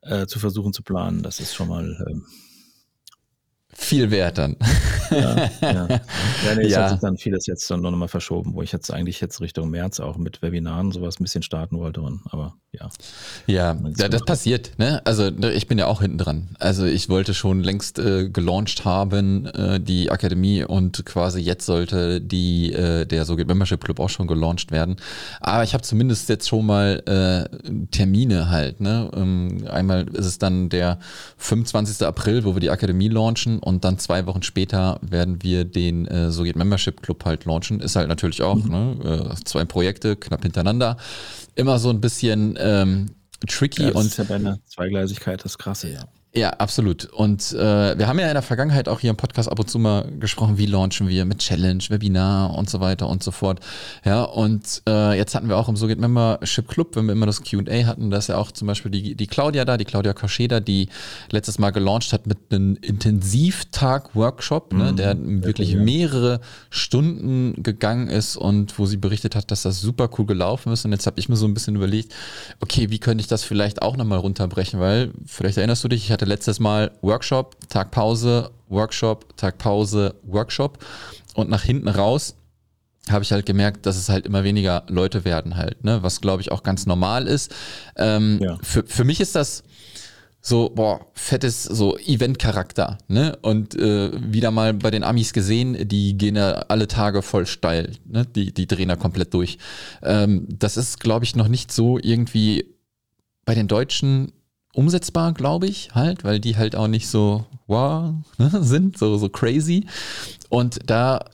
[0.03, 1.23] äh, zu versuchen zu planen.
[1.23, 2.27] Das ist schon mal ähm,
[3.75, 4.57] viel wert dann.
[5.11, 5.89] Ja, ja.
[5.89, 6.83] ja, nee, es ja.
[6.83, 9.71] hat sich dann vieles jetzt dann noch mal verschoben, wo ich jetzt eigentlich jetzt Richtung
[9.71, 12.03] März auch mit Webinaren sowas ein bisschen starten wollte.
[12.03, 12.89] Und, aber ja.
[13.47, 14.73] Ja, ja das passiert.
[14.79, 15.03] Ne?
[15.05, 16.57] Also ne, ich bin ja auch hinten dran.
[16.59, 22.21] Also ich wollte schon längst äh, gelauncht haben, äh, die Akademie und quasi jetzt sollte
[22.21, 24.97] die äh, der so Membership Club auch schon gelauncht werden.
[25.41, 28.81] Aber ich habe zumindest jetzt schon mal äh, Termine halt.
[28.81, 29.11] Ne?
[29.15, 30.99] Ähm, einmal ist es dann der
[31.39, 32.07] 25.
[32.07, 36.31] April, wo wir die Akademie launchen und dann zwei Wochen später werden wir den äh,
[36.33, 37.81] So geht Membership Club halt launchen.
[37.81, 38.71] Ist halt natürlich auch mhm.
[38.71, 40.97] ne, äh, zwei Projekte knapp hintereinander.
[41.55, 43.11] Immer so ein bisschen ähm,
[43.47, 44.07] tricky ja, das und.
[44.07, 46.05] Ist ja bei einer Zweigleisigkeit das Krasse, ja.
[46.35, 47.05] Ja, absolut.
[47.05, 49.79] Und äh, wir haben ja in der Vergangenheit auch hier im Podcast ab und zu
[49.79, 53.61] mal gesprochen, wie launchen wir mit Challenge, Webinar und so weiter und so fort.
[54.03, 57.27] Ja, und äh, jetzt hatten wir auch im So geht Membership Club, wenn wir immer
[57.27, 60.15] das QA hatten, da ist ja auch zum Beispiel die, die Claudia da, die Claudia
[60.15, 60.89] Koscheda, die
[61.31, 66.41] letztes Mal gelauncht hat mit einem Intensivtag-Workshop, ne, mhm, der wirklich mehrere
[66.71, 70.87] Stunden gegangen ist und wo sie berichtet hat, dass das super cool gelaufen ist.
[70.87, 72.15] Und jetzt habe ich mir so ein bisschen überlegt,
[72.61, 76.11] okay, wie könnte ich das vielleicht auch nochmal runterbrechen, weil vielleicht erinnerst du dich, ich
[76.11, 80.79] hatte hatte letztes Mal Workshop, Tag Pause, Workshop, Tag Pause, Workshop.
[81.35, 82.37] Und nach hinten raus
[83.11, 86.05] habe ich halt gemerkt, dass es halt immer weniger Leute werden halt, ne?
[86.05, 87.53] was glaube ich auch ganz normal ist.
[87.97, 88.57] Ähm, ja.
[88.63, 89.65] für, für mich ist das
[90.41, 93.39] so, boah, fettes so Event-Charakter, ne?
[93.43, 97.93] Und äh, wieder mal bei den Amis gesehen, die gehen ja alle Tage voll steil,
[98.05, 98.27] ne?
[98.27, 99.59] Die, die drehen da komplett durch.
[100.03, 102.75] Ähm, das ist, glaube ich, noch nicht so irgendwie
[103.45, 104.33] bei den Deutschen
[104.73, 109.29] umsetzbar, glaube ich, halt, weil die halt auch nicht so wow ne, sind, so, so
[109.29, 109.87] crazy.
[110.49, 111.25] Und da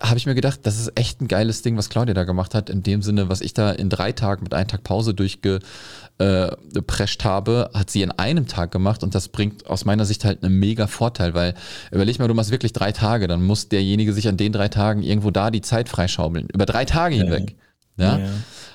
[0.00, 2.70] habe ich mir gedacht, das ist echt ein geiles Ding, was Claudia da gemacht hat,
[2.70, 7.24] in dem Sinne, was ich da in drei Tagen mit einem Tag Pause durchgeprescht äh,
[7.24, 10.58] habe, hat sie in einem Tag gemacht und das bringt aus meiner Sicht halt einen
[10.58, 11.54] mega Vorteil, weil
[11.90, 15.02] überleg mal, du machst wirklich drei Tage, dann muss derjenige sich an den drei Tagen
[15.02, 16.48] irgendwo da die Zeit freischaumeln.
[16.52, 17.50] Über drei Tage hinweg.
[17.50, 17.56] Ja?
[17.98, 18.20] Ja.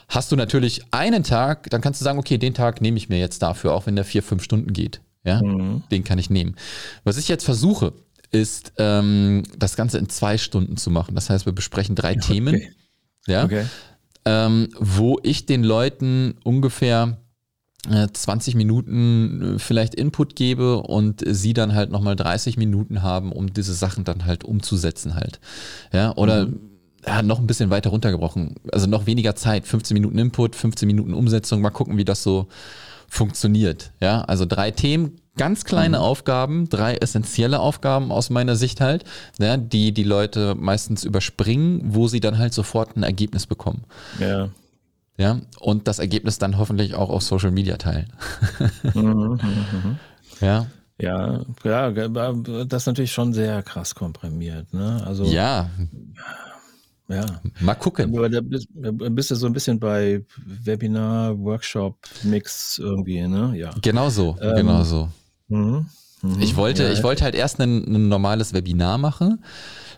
[0.09, 3.17] Hast du natürlich einen Tag, dann kannst du sagen, okay, den Tag nehme ich mir
[3.17, 5.01] jetzt dafür, auch wenn der vier, fünf Stunden geht.
[5.23, 5.83] Ja, mhm.
[5.89, 6.55] den kann ich nehmen.
[7.03, 7.93] Was ich jetzt versuche,
[8.31, 11.15] ist, ähm, das Ganze in zwei Stunden zu machen.
[11.15, 12.19] Das heißt, wir besprechen drei okay.
[12.19, 12.61] Themen.
[13.27, 13.65] ja, Okay.
[14.25, 17.17] ähm, wo ich den Leuten ungefähr
[17.89, 23.31] äh, 20 Minuten äh, vielleicht Input gebe und sie dann halt nochmal 30 Minuten haben,
[23.31, 25.39] um diese Sachen dann halt umzusetzen halt.
[25.93, 26.47] Ja, oder
[27.05, 28.55] ja, noch ein bisschen weiter runtergebrochen.
[28.71, 32.47] Also noch weniger Zeit, 15 Minuten Input, 15 Minuten Umsetzung, mal gucken, wie das so
[33.07, 33.91] funktioniert.
[34.01, 39.03] Ja, also drei Themen, ganz kleine Aufgaben, drei essentielle Aufgaben aus meiner Sicht halt,
[39.39, 43.83] ja, die die Leute meistens überspringen, wo sie dann halt sofort ein Ergebnis bekommen.
[44.19, 44.49] Ja.
[45.15, 48.11] Ja, und das Ergebnis dann hoffentlich auch auf Social Media teilen.
[48.93, 49.99] Mhm, mhm, mhm.
[50.41, 50.65] Ja,
[50.99, 51.41] Ja,
[51.89, 54.73] ja, das ist natürlich schon sehr krass komprimiert.
[54.73, 55.01] Ne?
[55.05, 55.69] Also, ja,
[57.09, 57.25] ja.
[57.59, 58.15] mal gucken.
[58.15, 63.53] Aber da bist, bist du so ein bisschen bei Webinar, Workshop, Mix irgendwie, ne?
[63.55, 63.71] Ja.
[63.81, 65.09] Genau so, Ähm, genau so.
[65.47, 65.85] Mhm.
[66.21, 66.39] Mhm.
[66.41, 69.43] Ich wollte, ja, ich wollte halt erst ein, ein normales Webinar machen.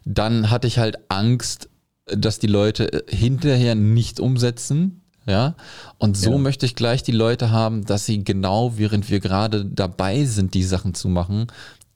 [0.06, 1.70] Dann hatte ich halt Angst,
[2.08, 5.02] dass die Leute hinterher nicht umsetzen.
[5.28, 5.56] Ja,
[5.98, 6.38] und so Ja.
[6.38, 10.62] möchte ich gleich die Leute haben, dass sie genau während wir gerade dabei sind, die
[10.62, 11.48] Sachen zu machen,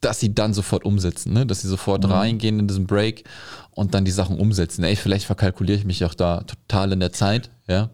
[0.02, 1.46] dass sie dann sofort umsetzen, ne?
[1.46, 2.12] dass sie sofort Mhm.
[2.12, 3.24] reingehen in diesen Break
[3.72, 4.84] und dann die Sachen umsetzen.
[4.84, 7.90] Ey, vielleicht verkalkuliere ich mich auch da total in der Zeit, ja.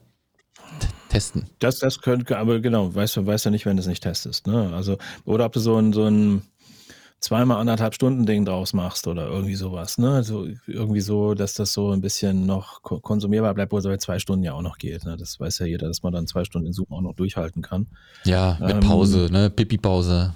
[0.80, 1.46] T testen.
[1.60, 4.48] Das, das könnte, aber genau, weißt du, weißt du nicht, wenn du es nicht testest,
[4.48, 4.72] ne?
[4.74, 6.42] Also, oder ob du so ein, so ein
[7.22, 10.12] zweimal anderthalb Stunden Ding draus machst oder irgendwie sowas, ne?
[10.12, 13.98] Also irgendwie so, dass das so ein bisschen noch ko- konsumierbar bleibt, wo es bei
[13.98, 15.06] zwei Stunden ja auch noch geht.
[15.06, 15.16] Ne?
[15.18, 17.88] Das weiß ja jeder, dass man dann zwei Stunden in Zoom auch noch durchhalten kann.
[18.26, 19.50] Ja, mit Ähm, Pause, ne?
[19.50, 20.34] Pipi-Pause.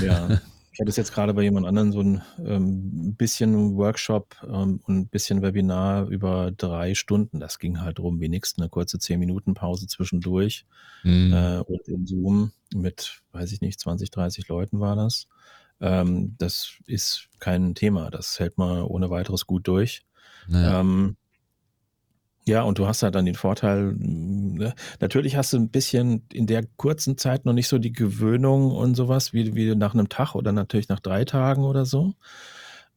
[0.00, 0.28] Ja.
[0.78, 4.88] Ich hatte es jetzt gerade bei jemand anderen so ein ähm, bisschen Workshop ähm, und
[4.88, 7.40] ein bisschen Webinar über drei Stunden.
[7.40, 10.66] Das ging halt drum, wie nix, eine kurze zehn Minuten Pause zwischendurch.
[11.02, 11.32] Hm.
[11.32, 15.26] äh, und in Zoom mit, weiß ich nicht, 20, 30 Leuten war das.
[15.80, 18.12] Ähm, das ist kein Thema.
[18.12, 20.02] Das hält man ohne weiteres gut durch.
[20.46, 20.78] Naja.
[20.78, 21.16] Ähm,
[22.48, 24.74] ja, und du hast halt dann den Vorteil, ne?
[25.00, 28.94] natürlich hast du ein bisschen in der kurzen Zeit noch nicht so die Gewöhnung und
[28.94, 32.14] sowas, wie, wie nach einem Tag oder natürlich nach drei Tagen oder so.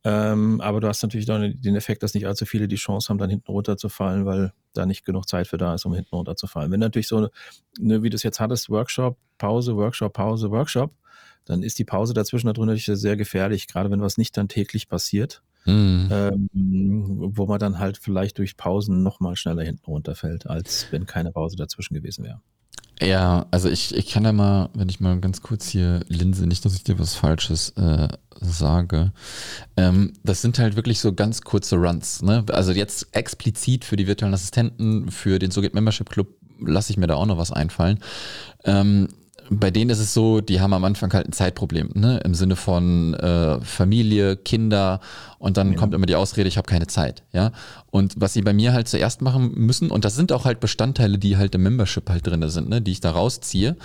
[0.03, 3.19] Ähm, aber du hast natürlich dann den Effekt, dass nicht allzu viele die Chance haben,
[3.19, 6.71] dann hinten runterzufallen, weil da nicht genug Zeit für da ist, um hinten runterzufallen.
[6.71, 7.27] Wenn natürlich so,
[7.79, 10.91] ne, wie du es jetzt hattest, Workshop, Pause, Workshop, Pause, Workshop,
[11.45, 15.43] dann ist die Pause dazwischen natürlich sehr gefährlich, gerade wenn was nicht dann täglich passiert
[15.63, 16.09] Hm.
[16.11, 21.05] ähm, wo man dann halt vielleicht durch Pausen noch mal schneller hinten runterfällt, als wenn
[21.05, 22.41] keine Pause dazwischen gewesen wäre.
[23.01, 26.63] Ja, also ich, ich kann ja mal, wenn ich mal ganz kurz hier linse, nicht,
[26.65, 28.07] dass ich dir was Falsches äh,
[28.39, 29.11] sage.
[29.75, 32.21] Ähm, das sind halt wirklich so ganz kurze Runs.
[32.21, 32.45] Ne?
[32.51, 36.27] Also jetzt explizit für die virtuellen Assistenten, für den SoGit Membership Club
[36.59, 37.99] lasse ich mir da auch noch was einfallen.
[38.65, 39.07] Ähm,
[39.53, 42.19] bei denen ist es so, die haben am Anfang halt ein Zeitproblem, ne?
[42.23, 45.01] Im Sinne von äh, Familie, Kinder
[45.39, 45.77] und dann Ja.
[45.77, 47.51] kommt immer die Ausrede, ich habe keine Zeit, ja.
[47.91, 51.17] Und was sie bei mir halt zuerst machen müssen, und das sind auch halt Bestandteile,
[51.17, 52.81] die halt im Membership halt drin sind, ne?
[52.81, 53.75] die ich da rausziehe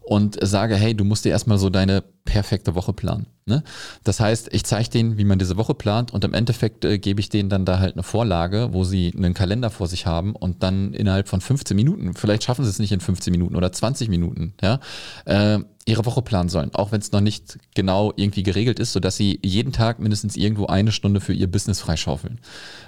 [0.00, 3.26] und sage, hey, du musst dir erstmal so deine perfekte Woche planen.
[3.46, 3.62] Ne?
[4.04, 7.20] Das heißt, ich zeige denen, wie man diese Woche plant und im Endeffekt äh, gebe
[7.20, 10.62] ich denen dann da halt eine Vorlage, wo sie einen Kalender vor sich haben und
[10.62, 14.08] dann innerhalb von 15 Minuten, vielleicht schaffen sie es nicht in 15 Minuten oder 20
[14.08, 14.80] Minuten, ja,
[15.24, 19.16] äh, ihre Woche planen sollen, auch wenn es noch nicht genau irgendwie geregelt ist, sodass
[19.16, 22.40] sie jeden Tag mindestens irgendwo eine Stunde für ihr Business freischaufeln.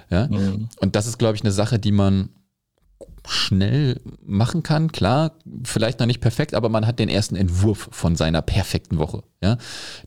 [0.09, 0.27] Ja?
[0.27, 0.69] Mhm.
[0.79, 2.29] Und das ist, glaube ich, eine Sache, die man
[3.27, 4.91] schnell machen kann.
[4.91, 5.33] Klar,
[5.63, 9.57] vielleicht noch nicht perfekt, aber man hat den ersten Entwurf von seiner perfekten Woche, ja,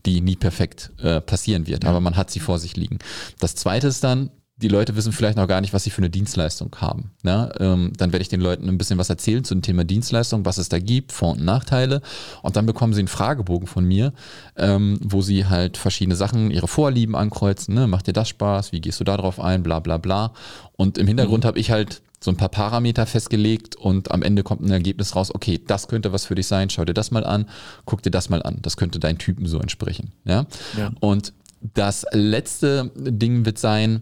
[0.05, 2.99] die nie perfekt äh, passieren wird, aber man hat sie vor sich liegen.
[3.39, 4.31] Das zweite ist dann,
[4.61, 7.11] die Leute wissen vielleicht noch gar nicht, was sie für eine Dienstleistung haben.
[7.23, 10.45] Ja, ähm, dann werde ich den Leuten ein bisschen was erzählen zu dem Thema Dienstleistung,
[10.45, 12.01] was es da gibt, Vor- und Nachteile.
[12.41, 14.13] Und dann bekommen sie einen Fragebogen von mir,
[14.57, 17.73] ähm, wo sie halt verschiedene Sachen, ihre Vorlieben ankreuzen.
[17.73, 17.87] Ne?
[17.87, 18.71] Macht dir das Spaß?
[18.71, 19.63] Wie gehst du da drauf ein?
[19.63, 20.33] Bla bla bla.
[20.75, 24.61] Und im Hintergrund habe ich halt so ein paar Parameter festgelegt und am Ende kommt
[24.61, 27.45] ein Ergebnis raus, okay, das könnte was für dich sein, schau dir das mal an,
[27.85, 30.11] guck dir das mal an, das könnte deinen Typen so entsprechen.
[30.25, 30.45] Ja?
[30.77, 30.91] Ja.
[30.99, 31.31] Und
[31.61, 34.01] das letzte Ding wird sein,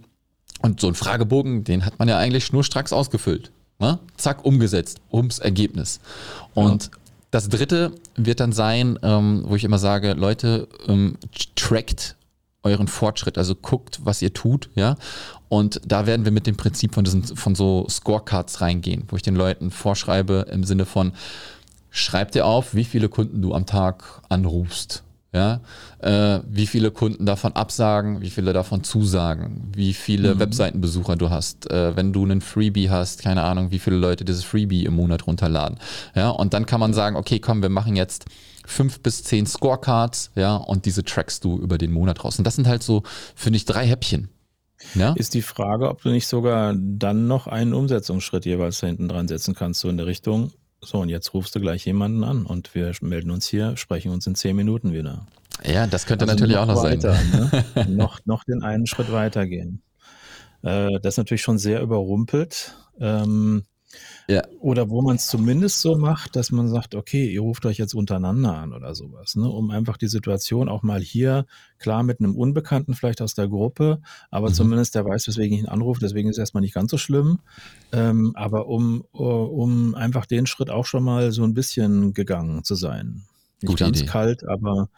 [0.62, 3.52] und so ein Fragebogen, den hat man ja eigentlich schnurstracks ausgefüllt.
[3.80, 4.00] Ne?
[4.18, 6.00] Zack, umgesetzt, ums Ergebnis.
[6.54, 6.90] Und
[7.32, 11.18] das dritte wird dann sein, ähm, wo ich immer sage, Leute, ähm,
[11.56, 12.16] trackt
[12.64, 14.96] euren Fortschritt, also guckt, was ihr tut, ja.
[15.50, 19.22] Und da werden wir mit dem Prinzip von diesen, von so Scorecards reingehen, wo ich
[19.22, 21.14] den Leuten vorschreibe im Sinne von,
[21.90, 25.04] schreib dir auf, wie viele Kunden du am Tag anrufst.
[25.34, 25.60] Ja,
[26.00, 31.70] äh, wie viele Kunden davon absagen, wie viele davon zusagen, wie viele Webseitenbesucher du hast,
[31.72, 35.26] äh, wenn du einen Freebie hast, keine Ahnung, wie viele Leute dieses Freebie im Monat
[35.28, 35.80] runterladen.
[36.16, 38.26] Ja, und dann kann man sagen, okay, komm, wir machen jetzt
[38.66, 42.38] fünf bis zehn Scorecards, ja, und diese trackst du über den Monat raus.
[42.38, 43.04] Und das sind halt so,
[43.36, 44.30] finde ich, drei Häppchen.
[44.94, 45.14] Ja?
[45.14, 49.28] Ist die Frage, ob du nicht sogar dann noch einen Umsetzungsschritt jeweils da hinten dran
[49.28, 50.52] setzen kannst, so in der Richtung.
[50.82, 54.28] So, und jetzt rufst du gleich jemanden an und wir melden uns hier, sprechen uns
[54.28, 55.26] in zehn Minuten wieder.
[55.64, 57.52] Ja, das könnte also natürlich auch noch weiter, sein.
[57.76, 57.88] Ne?
[57.90, 59.82] noch, noch den einen Schritt weitergehen.
[60.62, 62.76] Äh, das ist natürlich schon sehr überrumpelt.
[63.00, 63.64] Ähm,
[64.28, 64.42] ja.
[64.60, 67.94] Oder wo man es zumindest so macht, dass man sagt, okay, ihr ruft euch jetzt
[67.94, 69.48] untereinander an oder sowas, ne?
[69.48, 71.46] um einfach die Situation auch mal hier,
[71.80, 74.54] klar mit einem Unbekannten vielleicht aus der Gruppe, aber mhm.
[74.54, 77.40] zumindest der weiß, weswegen ich ihn anrufe, deswegen ist es erstmal nicht ganz so schlimm.
[77.94, 82.76] Ähm, aber um, um einfach den Schritt auch schon mal so ein bisschen gegangen zu
[82.76, 83.24] sein.
[83.62, 84.10] Nicht Gute ganz Idee.
[84.10, 84.90] kalt, aber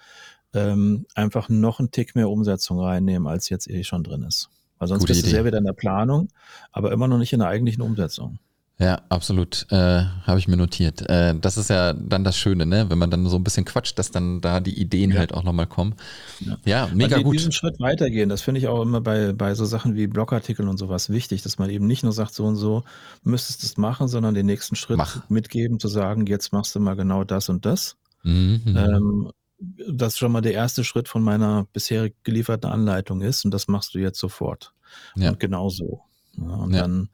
[0.53, 4.49] ähm, einfach noch einen Tick mehr Umsetzung reinnehmen, als jetzt eh schon drin ist.
[4.77, 5.29] Weil sonst Gute bist Idee.
[5.29, 6.29] du sehr wieder in der Planung,
[6.71, 8.39] aber immer noch nicht in der eigentlichen Umsetzung.
[8.81, 9.67] Ja, absolut.
[9.71, 11.07] Äh, Habe ich mir notiert.
[11.09, 12.89] Äh, das ist ja dann das Schöne, ne?
[12.89, 15.17] wenn man dann so ein bisschen quatscht, dass dann da die Ideen ja.
[15.17, 15.95] halt auch nochmal kommen.
[16.39, 17.35] Ja, ja mega also gut.
[17.35, 20.77] Diesen Schritt weitergehen, das finde ich auch immer bei, bei so Sachen wie Blogartikeln und
[20.77, 22.85] sowas wichtig, dass man eben nicht nur sagt, so und so
[23.21, 25.29] müsstest du es machen, sondern den nächsten Schritt Mach.
[25.29, 27.97] mitgeben, zu sagen, jetzt machst du mal genau das und das.
[28.23, 28.61] Mhm.
[28.65, 33.67] Ähm, das schon mal der erste Schritt von meiner bisher gelieferten Anleitung ist und das
[33.67, 34.73] machst du jetzt sofort.
[35.15, 35.29] Ja.
[35.29, 36.01] Und genau so.
[36.37, 36.81] Ja, und ja.
[36.81, 37.09] dann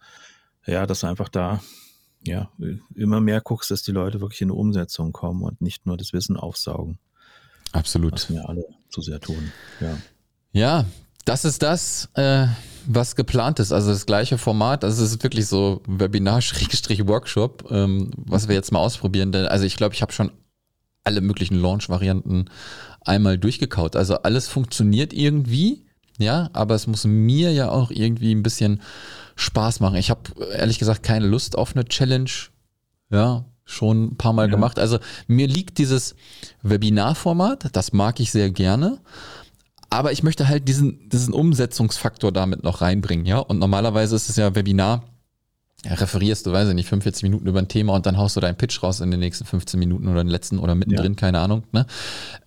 [0.66, 1.62] ja, dass du einfach da
[2.24, 2.50] ja,
[2.96, 6.12] immer mehr guckst, dass die Leute wirklich in eine Umsetzung kommen und nicht nur das
[6.12, 6.98] Wissen aufsaugen.
[7.72, 8.14] Absolut.
[8.14, 9.52] Was wir alle zu sehr tun.
[9.80, 9.98] Ja,
[10.52, 10.86] ja
[11.26, 12.48] das ist das, äh,
[12.88, 13.72] was geplant ist.
[13.72, 14.84] Also das gleiche Format.
[14.84, 19.34] Also es ist wirklich so Webinar-Workshop, ähm, was wir jetzt mal ausprobieren.
[19.36, 20.32] Also ich glaube, ich habe schon
[21.06, 22.45] alle möglichen Launch-Varianten
[23.01, 23.95] einmal durchgekaut.
[23.95, 25.86] Also alles funktioniert irgendwie,
[26.18, 28.82] ja, aber es muss mir ja auch irgendwie ein bisschen
[29.36, 29.95] Spaß machen.
[29.95, 30.22] Ich habe
[30.53, 32.30] ehrlich gesagt keine Lust auf eine Challenge.
[33.10, 34.51] Ja, schon ein paar Mal ja.
[34.51, 34.80] gemacht.
[34.80, 36.16] Also mir liegt dieses
[36.64, 38.99] Webinarformat, das mag ich sehr gerne.
[39.89, 43.38] Aber ich möchte halt diesen, diesen Umsetzungsfaktor damit noch reinbringen, ja.
[43.38, 45.03] Und normalerweise ist es ja Webinar,
[45.86, 48.42] ja, referierst du, weiß ich nicht, 45 Minuten über ein Thema und dann haust du
[48.42, 51.16] deinen Pitch raus in den nächsten 15 Minuten oder den letzten oder mittendrin, ja.
[51.16, 51.64] keine Ahnung.
[51.72, 51.86] Ne?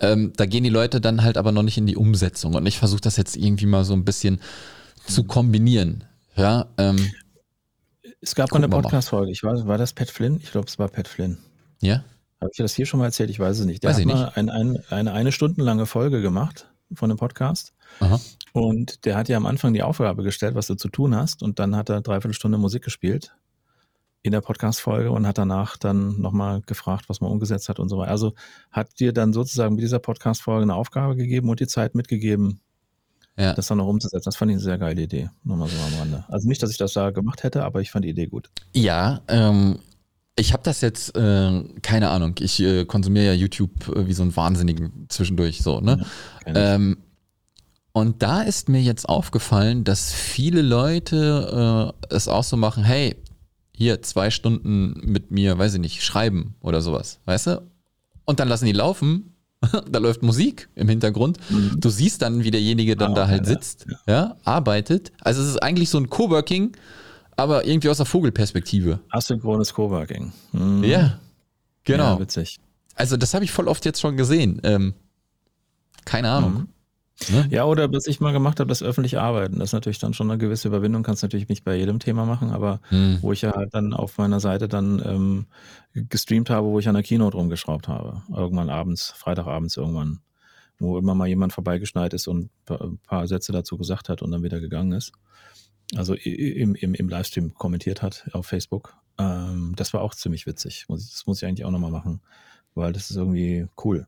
[0.01, 2.55] Ähm, da gehen die Leute dann halt aber noch nicht in die Umsetzung.
[2.55, 4.41] Und ich versuche das jetzt irgendwie mal so ein bisschen
[5.07, 6.05] zu kombinieren.
[6.37, 7.13] Ja, ähm,
[8.21, 9.31] es gab mal eine Podcast-Folge.
[9.31, 10.41] Ich weiß, war das Pat Flynn?
[10.43, 11.39] Ich glaube, es war Pat Flynn.
[11.81, 12.03] Ja.
[12.41, 13.31] Habe ich das hier schon mal erzählt?
[13.31, 13.83] Ich weiß es nicht.
[13.85, 17.73] Der weiß hat mal ein, ein, eine eine stundenlange Folge gemacht von einem Podcast.
[18.01, 18.21] Aha.
[18.53, 21.43] Und der hat ja am Anfang die Aufgabe gestellt, was du zu tun hast.
[21.43, 23.35] Und dann hat er dreiviertel Stunde Musik gespielt
[24.23, 27.99] in der Podcast-Folge und hat danach dann nochmal gefragt, was man umgesetzt hat und so
[27.99, 28.11] weiter.
[28.11, 28.35] Also
[28.71, 32.61] hat dir dann sozusagen mit dieser Podcast-Folge eine Aufgabe gegeben und die Zeit mitgegeben,
[33.37, 33.55] ja.
[33.55, 34.25] das dann noch umzusetzen.
[34.25, 35.31] Das fand ich eine sehr geile Idee.
[35.45, 36.25] Nochmal so am Rande.
[36.29, 38.51] Also nicht, dass ich das da gemacht hätte, aber ich fand die Idee gut.
[38.75, 39.79] Ja, ähm,
[40.37, 44.23] ich habe das jetzt, äh, keine Ahnung, ich äh, konsumiere ja YouTube äh, wie so
[44.23, 46.05] ein Wahnsinnigen zwischendurch so, ne?
[46.47, 46.99] Ja, ähm,
[47.99, 53.17] und da ist mir jetzt aufgefallen, dass viele Leute äh, es auch so machen, hey,
[53.73, 57.63] hier zwei Stunden mit mir, weiß ich nicht, schreiben oder sowas, weißt du?
[58.25, 59.35] Und dann lassen die laufen
[59.91, 61.39] da läuft Musik im Hintergrund.
[61.51, 61.81] Mhm.
[61.81, 64.13] Du siehst dann, wie derjenige dann ah, da halt sitzt, ja.
[64.13, 64.37] ja.
[64.45, 65.13] arbeitet.
[65.21, 66.77] Also es ist eigentlich so ein Coworking,
[67.37, 69.01] aber irgendwie aus der Vogelperspektive.
[69.11, 70.33] Asynchrones Coworking.
[70.53, 70.85] Mhm.
[70.85, 71.19] Ja,
[71.85, 72.15] genau.
[72.15, 72.61] Ja, witzig.
[72.95, 74.61] Also das habe ich voll oft jetzt schon gesehen.
[74.63, 74.95] Ähm,
[76.05, 76.53] keine Ahnung.
[76.53, 76.69] Mhm.
[77.31, 77.49] Ne?
[77.51, 79.59] Ja, oder was ich mal gemacht habe, das öffentlich arbeiten.
[79.59, 82.51] Das ist natürlich dann schon eine gewisse Überwindung, kannst natürlich nicht bei jedem Thema machen,
[82.51, 83.19] aber hm.
[83.21, 85.47] wo ich ja halt dann auf meiner Seite dann ähm,
[85.95, 88.23] gestreamt habe, wo ich an der Keynote rumgeschraubt habe.
[88.35, 90.21] Irgendwann abends, Freitagabends irgendwann,
[90.79, 94.45] wo immer mal jemand vorbeigeschneit ist und ein paar Sätze dazu gesagt hat und dann
[94.45, 95.13] wieder gegangen ist.
[95.97, 98.95] Also im, im, im Livestream kommentiert hat auf Facebook.
[99.19, 100.85] Ähm, das war auch ziemlich witzig.
[100.89, 102.21] Das muss ich eigentlich auch nochmal machen,
[102.75, 104.07] weil das ist irgendwie cool.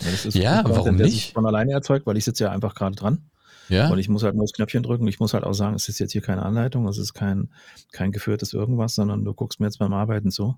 [0.00, 1.32] Ja, ja warum nicht?
[1.32, 3.30] von alleine erzeugt, weil ich sitze ja einfach gerade dran.
[3.68, 3.88] Ja.
[3.90, 5.06] Und ich muss halt nur das Knöpfchen drücken.
[5.08, 7.50] Ich muss halt auch sagen, es ist jetzt hier keine Anleitung, es ist kein,
[7.92, 10.56] kein geführtes irgendwas, sondern du guckst mir jetzt beim Arbeiten zu.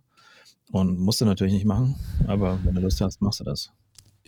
[0.73, 1.95] Und musst du natürlich nicht machen,
[2.27, 3.71] aber wenn du Lust hast, machst du das.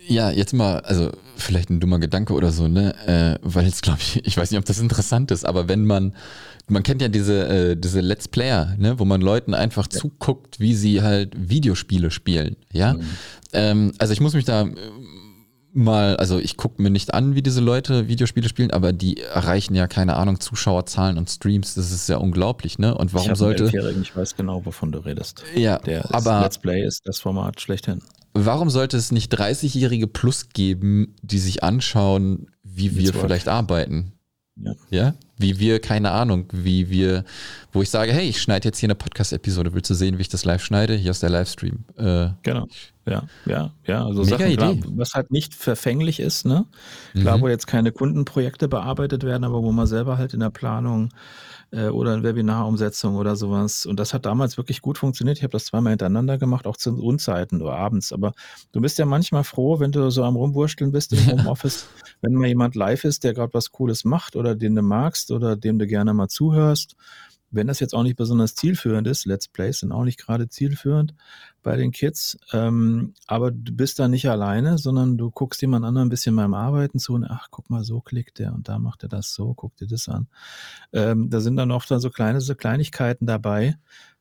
[0.06, 2.94] Ja, jetzt mal, also vielleicht ein dummer Gedanke oder so, ne?
[3.06, 6.14] Äh, weil jetzt glaube ich, ich weiß nicht, ob das interessant ist, aber wenn man,
[6.68, 9.98] man kennt ja diese, äh, diese Let's Player, ne, wo man Leuten einfach ja.
[9.98, 12.94] zuguckt, wie sie halt Videospiele spielen, ja.
[12.94, 13.00] Mhm.
[13.52, 14.74] Ähm, also ich muss mich da äh,
[15.72, 19.74] mal, also ich gucke mir nicht an, wie diese Leute Videospiele spielen, aber die erreichen
[19.74, 21.74] ja keine Ahnung Zuschauerzahlen und Streams.
[21.74, 22.96] Das ist ja unglaublich, ne?
[22.96, 23.70] Und warum ich sollte?
[24.02, 25.42] ich weiß genau, wovon du redest.
[25.54, 28.00] Ja, Der aber Let's Play ist das Format schlechthin
[28.46, 34.12] warum sollte es nicht 30-jährige Plus geben, die sich anschauen, wie wir vielleicht arbeiten?
[34.60, 34.72] Ja.
[34.90, 35.14] ja.
[35.40, 37.24] Wie wir, keine Ahnung, wie wir,
[37.72, 40.28] wo ich sage, hey, ich schneide jetzt hier eine Podcast-Episode, willst du sehen, wie ich
[40.28, 40.94] das live schneide?
[40.94, 41.84] Hier ist der Livestream.
[41.96, 42.66] Äh, genau.
[43.06, 44.04] ja, ja, ja.
[44.04, 46.66] Also Mega Sachen, klar, was halt nicht verfänglich ist, ne?
[47.14, 47.42] Klar, mhm.
[47.42, 51.10] wo jetzt keine Kundenprojekte bearbeitet werden, aber wo man selber halt in der Planung
[51.70, 53.86] äh, oder in Webinarumsetzung oder sowas.
[53.86, 55.38] Und das hat damals wirklich gut funktioniert.
[55.38, 58.12] Ich habe das zweimal hintereinander gemacht, auch zu Unzeiten oder abends.
[58.12, 58.32] Aber
[58.72, 61.88] du bist ja manchmal froh, wenn du so am Rumwursteln bist im Homeoffice,
[62.22, 65.56] wenn mal jemand live ist, der gerade was Cooles macht oder den du magst oder
[65.56, 66.96] dem du gerne mal zuhörst
[67.50, 71.14] wenn das jetzt auch nicht besonders zielführend ist, Let's Plays sind auch nicht gerade zielführend
[71.62, 76.08] bei den Kids, ähm, aber du bist da nicht alleine, sondern du guckst jemand anderen
[76.08, 79.02] ein bisschen beim Arbeiten zu und ach, guck mal, so klickt der und da macht
[79.02, 80.28] er das so, guck dir das an.
[80.92, 83.76] Ähm, da sind dann oft dann so kleine so Kleinigkeiten dabei,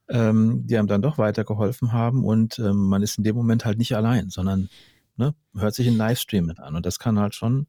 [0.08, 3.78] ähm, die einem dann doch weitergeholfen haben und ähm, man ist in dem Moment halt
[3.78, 4.68] nicht allein, sondern
[5.16, 7.66] ne, hört sich einen Livestream mit an und das kann halt schon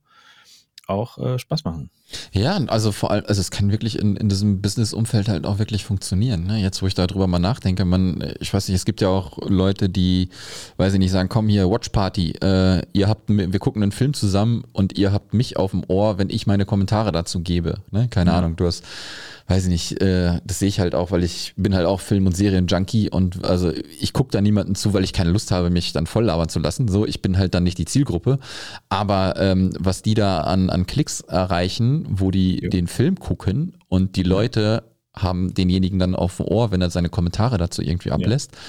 [0.88, 1.92] auch äh, Spaß machen.
[2.32, 5.86] Ja, also vor allem, also es kann wirklich in, in diesem Business-Umfeld halt auch wirklich
[5.86, 6.46] funktionieren.
[6.46, 6.58] Ne?
[6.58, 9.90] Jetzt, wo ich darüber mal nachdenke, man, ich weiß nicht, es gibt ja auch Leute,
[9.90, 10.30] die,
[10.78, 14.14] weiß ich nicht, sagen, komm hier, Watch Party, äh, ihr habt, wir gucken einen Film
[14.14, 17.76] zusammen und ihr habt mich auf dem Ohr, wenn ich meine Kommentare dazu gebe.
[17.92, 18.08] Ne?
[18.10, 18.38] Keine ja.
[18.38, 18.84] Ahnung, du hast
[19.50, 22.28] weiß ich nicht, äh, das sehe ich halt auch, weil ich bin halt auch Film-
[22.28, 25.92] und Serien-Junkie und also ich gucke da niemanden zu, weil ich keine Lust habe, mich
[25.92, 26.88] dann voll labern zu lassen.
[26.88, 28.38] So, ich bin halt dann nicht die Zielgruppe.
[28.90, 32.70] Aber ähm, was die da an, an Klicks erreichen, wo die ja.
[32.70, 34.84] den Film gucken und die Leute
[35.16, 38.52] haben denjenigen dann auf dem Ohr, wenn er seine Kommentare dazu irgendwie ablässt.
[38.54, 38.60] Ja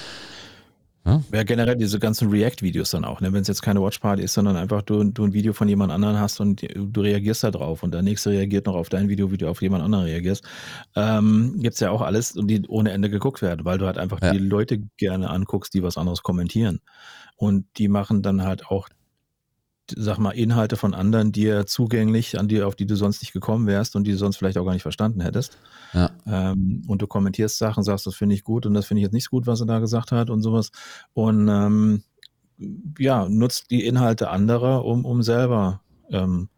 [1.03, 3.33] ja, generell diese ganzen React-Videos dann auch, ne?
[3.33, 6.19] wenn es jetzt keine Watchparty ist, sondern einfach du, du ein Video von jemand anderen
[6.19, 9.37] hast und du reagierst da drauf und der nächste reagiert noch auf dein Video, wie
[9.37, 10.43] du auf jemand anderen reagierst.
[10.95, 14.21] Ähm, Gibt es ja auch alles, die ohne Ende geguckt werden, weil du halt einfach
[14.21, 14.31] ja.
[14.31, 16.81] die Leute gerne anguckst, die was anderes kommentieren.
[17.35, 18.87] Und die machen dann halt auch
[19.97, 23.67] sag mal, Inhalte von anderen dir zugänglich, an die, auf die du sonst nicht gekommen
[23.67, 25.57] wärst und die du sonst vielleicht auch gar nicht verstanden hättest.
[25.93, 26.11] Ja.
[26.25, 29.13] Ähm, und du kommentierst Sachen, sagst, das finde ich gut und das finde ich jetzt
[29.13, 30.71] nicht gut, was er da gesagt hat und sowas.
[31.13, 32.03] Und ähm,
[32.97, 36.49] ja, nutzt die Inhalte anderer, um, um selber ähm,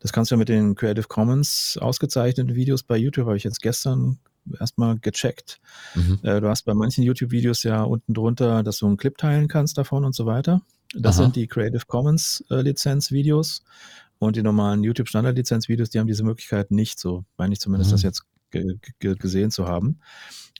[0.00, 4.18] das kannst du mit den Creative Commons ausgezeichneten Videos bei YouTube, habe ich jetzt gestern
[4.58, 5.60] erstmal gecheckt.
[5.94, 6.18] Mhm.
[6.22, 9.78] Äh, du hast bei manchen YouTube-Videos ja unten drunter, dass du einen Clip teilen kannst
[9.78, 10.62] davon und so weiter.
[10.94, 11.24] Das Aha.
[11.24, 13.64] sind die Creative Commons äh, Lizenz-Videos
[14.18, 17.94] und die normalen YouTube Standard-Lizenz-Videos, die haben diese Möglichkeit nicht, so meine ich zumindest mhm.
[17.94, 18.24] das jetzt
[19.00, 19.98] gesehen zu haben.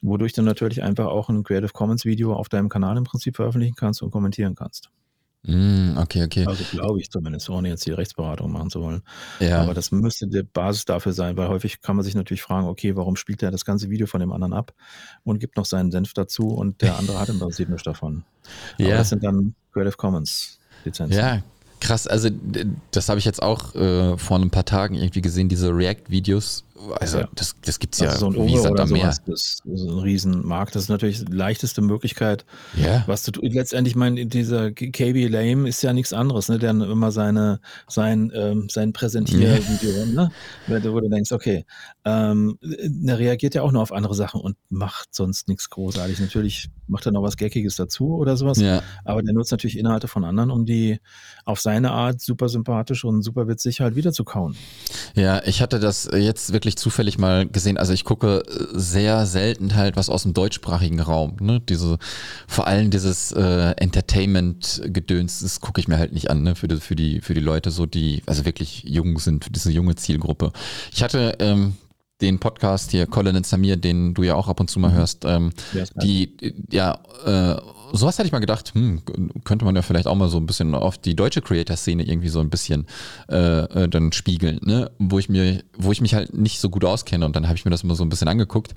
[0.01, 3.75] Wodurch du natürlich einfach auch ein Creative Commons Video auf deinem Kanal im Prinzip veröffentlichen
[3.75, 4.91] kannst und kommentieren kannst.
[5.43, 6.45] Mm, okay, okay.
[6.45, 9.01] Also glaube ich zumindest, ohne jetzt die Rechtsberatung machen zu wollen.
[9.39, 9.61] Ja.
[9.61, 12.95] Aber das müsste die Basis dafür sein, weil häufig kann man sich natürlich fragen, okay,
[12.95, 14.73] warum spielt er das ganze Video von dem anderen ab
[15.23, 18.23] und gibt noch seinen Senf dazu und der andere hat im Prinzip nichts davon.
[18.77, 18.87] Ja.
[18.87, 21.17] Aber das sind dann Creative Commons Lizenzen.
[21.17, 21.41] Ja,
[21.81, 22.07] krass.
[22.07, 22.29] Also
[22.91, 26.63] das habe ich jetzt auch äh, vor ein paar Tagen irgendwie gesehen, diese React-Videos
[26.99, 27.29] also ja.
[27.33, 30.75] das, das gibt es ja also so ein wie oder sowas, das ist ein Riesenmarkt.
[30.75, 33.03] Das ist natürlich die leichteste Möglichkeit, ja.
[33.07, 36.59] was du letztendlich, meine, dieser KB Lame ist ja nichts anderes, ne?
[36.59, 40.31] Der immer seine, sein, ähm, sein Präsentiervideo, ne?
[40.67, 41.65] Wo du denkst, okay,
[42.05, 46.19] ähm, der reagiert ja auch nur auf andere Sachen und macht sonst nichts großartig.
[46.19, 48.81] Natürlich macht er noch was Geckiges dazu oder sowas, ja.
[49.03, 50.99] aber der nutzt natürlich Inhalte von anderen, um die
[51.45, 54.55] auf seine Art super sympathisch und super witzig halt wieder zu kauen.
[55.15, 57.77] Ja, ich hatte das jetzt wirklich zufällig mal gesehen.
[57.77, 58.43] Also ich gucke
[58.73, 61.37] sehr selten halt was aus dem deutschsprachigen Raum.
[61.39, 61.61] Ne?
[61.61, 61.97] Diese,
[62.47, 66.55] vor allem dieses äh, Entertainment-Gedöns, das gucke ich mir halt nicht an, ne?
[66.55, 69.71] Für die, für die, für die Leute so, die also wirklich jung sind, für diese
[69.71, 70.51] junge Zielgruppe.
[70.91, 71.75] Ich hatte ähm,
[72.21, 74.95] den Podcast hier, Colin und Samir, den du ja auch ab und zu mal mhm.
[74.95, 75.51] hörst, ähm,
[76.01, 76.33] die,
[76.71, 77.61] ja, äh,
[77.93, 79.01] sowas hätte ich mal gedacht, hm,
[79.43, 82.39] könnte man ja vielleicht auch mal so ein bisschen auf die deutsche Creator-Szene irgendwie so
[82.39, 82.87] ein bisschen
[83.29, 84.91] äh, äh, dann spiegeln, ne?
[84.97, 87.65] Wo ich mir, wo ich mich halt nicht so gut auskenne und dann habe ich
[87.65, 88.73] mir das mal so ein bisschen angeguckt.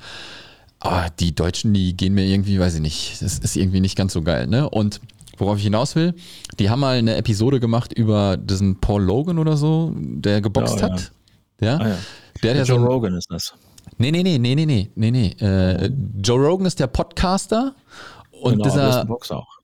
[0.78, 4.12] Aber die Deutschen, die gehen mir irgendwie, weiß ich nicht, das ist irgendwie nicht ganz
[4.12, 4.68] so geil, ne?
[4.68, 5.00] Und
[5.38, 6.14] worauf ich hinaus will,
[6.58, 10.80] die haben mal eine Episode gemacht über diesen Paul Logan oder so, der geboxt oh,
[10.80, 10.82] ja.
[10.92, 11.12] hat.
[11.60, 11.76] Ja.
[11.76, 11.98] Ah, ja.
[12.42, 13.54] Der, der Joe so Rogan ist das.
[13.98, 15.36] Nee, nee, nee, nee, nee, nee, nee, nee.
[15.40, 15.90] Äh,
[16.22, 17.74] Joe Rogan ist der Podcaster
[18.30, 19.04] und genau, dieser.
[19.04, 19.60] Boxer auch.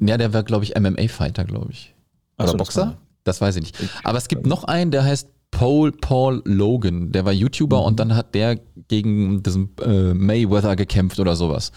[0.00, 1.94] Ja, der war, glaube ich, MMA-Fighter, glaube ich.
[2.38, 2.98] Oder so, Boxer?
[3.24, 3.74] Das, das, weiß ich nicht.
[4.04, 7.12] Aber es gibt noch einen, der heißt Paul Paul Logan.
[7.12, 7.86] Der war YouTuber mhm.
[7.86, 8.58] und dann hat der
[8.88, 11.72] gegen diesen äh, Mayweather gekämpft oder sowas.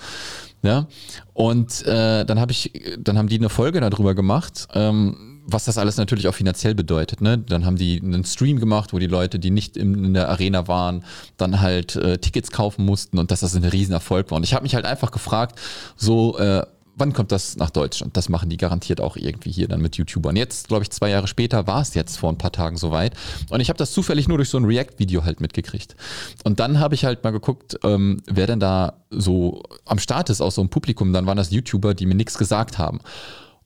[0.63, 0.87] Ja.
[1.33, 4.67] Und äh, dann habe ich, dann haben die eine Folge darüber gemacht.
[4.73, 7.21] Ähm, was das alles natürlich auch finanziell bedeutet.
[7.21, 7.37] Ne?
[7.37, 11.03] Dann haben die einen Stream gemacht, wo die Leute, die nicht in, der Arena waren,
[11.37, 14.37] dann halt äh, Tickets kaufen mussten und dass das ein Riesenerfolg war.
[14.37, 15.59] Und ich habe mich halt einfach gefragt,
[15.95, 16.65] so, äh,
[16.95, 18.15] wann kommt das nach Deutschland?
[18.15, 20.35] Das machen die garantiert auch irgendwie hier dann mit YouTubern.
[20.35, 23.15] Jetzt, glaube ich, zwei Jahre später war es jetzt vor ein paar Tagen soweit.
[23.49, 25.95] Und ich habe das zufällig nur durch so ein React-Video halt mitgekriegt.
[26.43, 30.41] Und dann habe ich halt mal geguckt, ähm, wer denn da so am Start ist
[30.41, 31.13] aus so einem Publikum.
[31.13, 32.99] Dann waren das YouTuber, die mir nichts gesagt haben.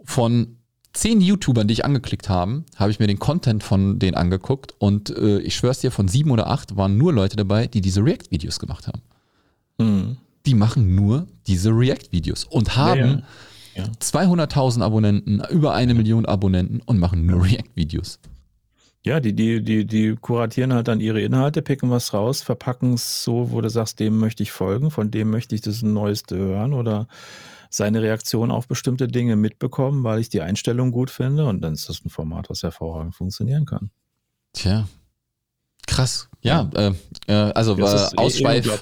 [0.03, 0.57] von
[0.95, 5.15] zehn YouTubern, die ich angeklickt habe, habe ich mir den Content von denen angeguckt und
[5.15, 8.59] äh, ich schwör's dir, von sieben oder acht waren nur Leute dabei, die diese React-Videos
[8.59, 9.01] gemacht haben.
[9.77, 10.17] Mhm.
[10.45, 13.23] Die machen nur diese React-Videos und haben
[13.75, 13.91] ja, ja.
[13.99, 18.19] 200.000 Abonnenten, über eine Million Abonnenten und machen nur React-Videos.
[19.03, 23.23] Ja, die, die, die, die kuratieren halt dann ihre Inhalte, picken was raus, verpacken es
[23.23, 26.73] so, wo du sagst, dem möchte ich folgen, von dem möchte ich das Neueste hören
[26.73, 27.07] oder
[27.75, 31.89] seine Reaktion auf bestimmte Dinge mitbekommen, weil ich die Einstellung gut finde und dann ist
[31.89, 33.91] das ein Format, was hervorragend funktionieren kann.
[34.53, 34.87] Tja,
[35.87, 36.29] krass.
[36.41, 36.87] Ja, ja.
[36.87, 36.93] Äh,
[37.27, 38.81] äh, also war eh Ausschweif.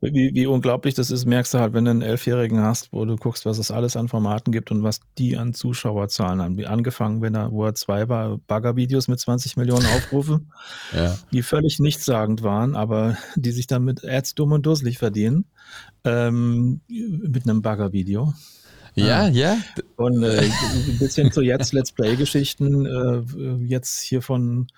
[0.00, 3.16] Wie, wie unglaublich das ist, merkst du halt, wenn du einen Elfjährigen hast, wo du
[3.16, 6.58] guckst, was es alles an Formaten gibt und was die an Zuschauerzahlen haben.
[6.58, 10.40] Wie angefangen, wenn er, wo er zwei Bagger-Videos mit 20 Millionen Aufrufe,
[10.94, 11.16] ja.
[11.32, 15.46] die völlig nichtssagend waren, aber die sich dann mit Ads dumm und dusselig verdienen,
[16.04, 18.34] ähm, mit einem Bagger-Video.
[18.94, 19.58] Ja, ja.
[19.96, 24.68] Und äh, ein bisschen zu jetzt Let's Play-Geschichten, äh, jetzt hier von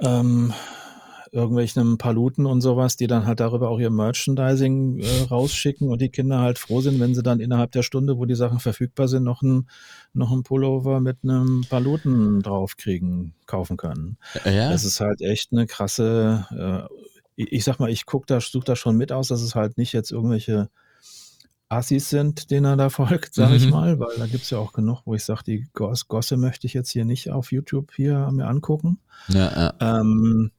[0.00, 0.52] ähm,
[1.36, 6.08] irgendwelchen Paluten und sowas, die dann halt darüber auch ihr Merchandising äh, rausschicken und die
[6.08, 9.22] Kinder halt froh sind, wenn sie dann innerhalb der Stunde, wo die Sachen verfügbar sind,
[9.22, 9.68] noch ein,
[10.14, 14.16] noch ein Pullover mit einem Paluten draufkriegen, kaufen können.
[14.44, 14.70] Ja.
[14.70, 16.94] Das ist halt echt eine krasse, äh,
[17.36, 19.92] ich sag mal, ich guck da, suche da schon mit aus, dass es halt nicht
[19.92, 20.70] jetzt irgendwelche
[21.68, 23.56] Assis sind, denen er da folgt, sag mhm.
[23.56, 26.38] ich mal, weil da gibt es ja auch genug, wo ich sage, die Goss Gosse
[26.38, 29.00] möchte ich jetzt hier nicht auf YouTube hier mir angucken.
[29.28, 30.00] Ja, ja.
[30.00, 30.50] Ähm,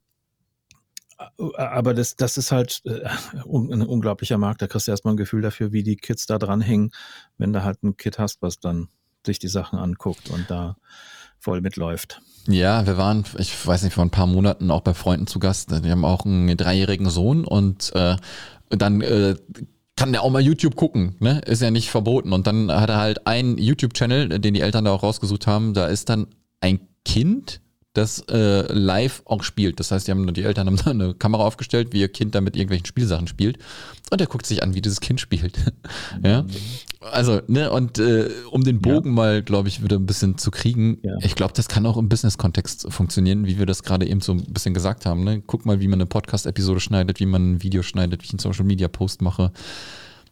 [1.38, 4.62] aber das, das ist halt äh, ein unglaublicher Markt.
[4.62, 6.92] Da kriegst du erstmal ein Gefühl dafür, wie die Kids da dranhängen,
[7.38, 8.90] wenn du halt ein Kid hast, was dann
[9.26, 10.78] sich die Sachen anguckt und da
[11.40, 12.22] voll mitläuft.
[12.48, 15.72] Ja, wir waren, ich weiß nicht, vor ein paar Monaten auch bei Freunden zu Gast.
[15.72, 18.16] Die haben auch einen dreijährigen Sohn und äh,
[18.70, 19.36] dann äh,
[19.96, 21.42] kann der auch mal YouTube gucken, ne?
[21.46, 22.32] Ist ja nicht verboten.
[22.32, 25.74] Und dann hat er halt einen YouTube-Channel, den die Eltern da auch rausgesucht haben.
[25.74, 26.28] Da ist dann
[26.62, 27.62] ein Kind,
[27.98, 29.80] das äh, live auch spielt.
[29.80, 32.42] Das heißt, die, haben, die Eltern haben da eine Kamera aufgestellt, wie ihr Kind da
[32.42, 33.58] mit irgendwelchen Spielsachen spielt.
[34.12, 35.58] Und er guckt sich an, wie dieses Kind spielt.
[36.24, 36.46] ja.
[37.12, 39.16] Also, ne, und äh, um den Bogen ja.
[39.16, 41.18] mal, glaube ich, wieder ein bisschen zu kriegen, ja.
[41.22, 44.44] ich glaube, das kann auch im Business-Kontext funktionieren, wie wir das gerade eben so ein
[44.46, 45.24] bisschen gesagt haben.
[45.24, 45.42] Ne?
[45.46, 48.40] Guck mal, wie man eine Podcast-Episode schneidet, wie man ein Video schneidet, wie ich einen
[48.40, 49.52] Social-Media-Post mache.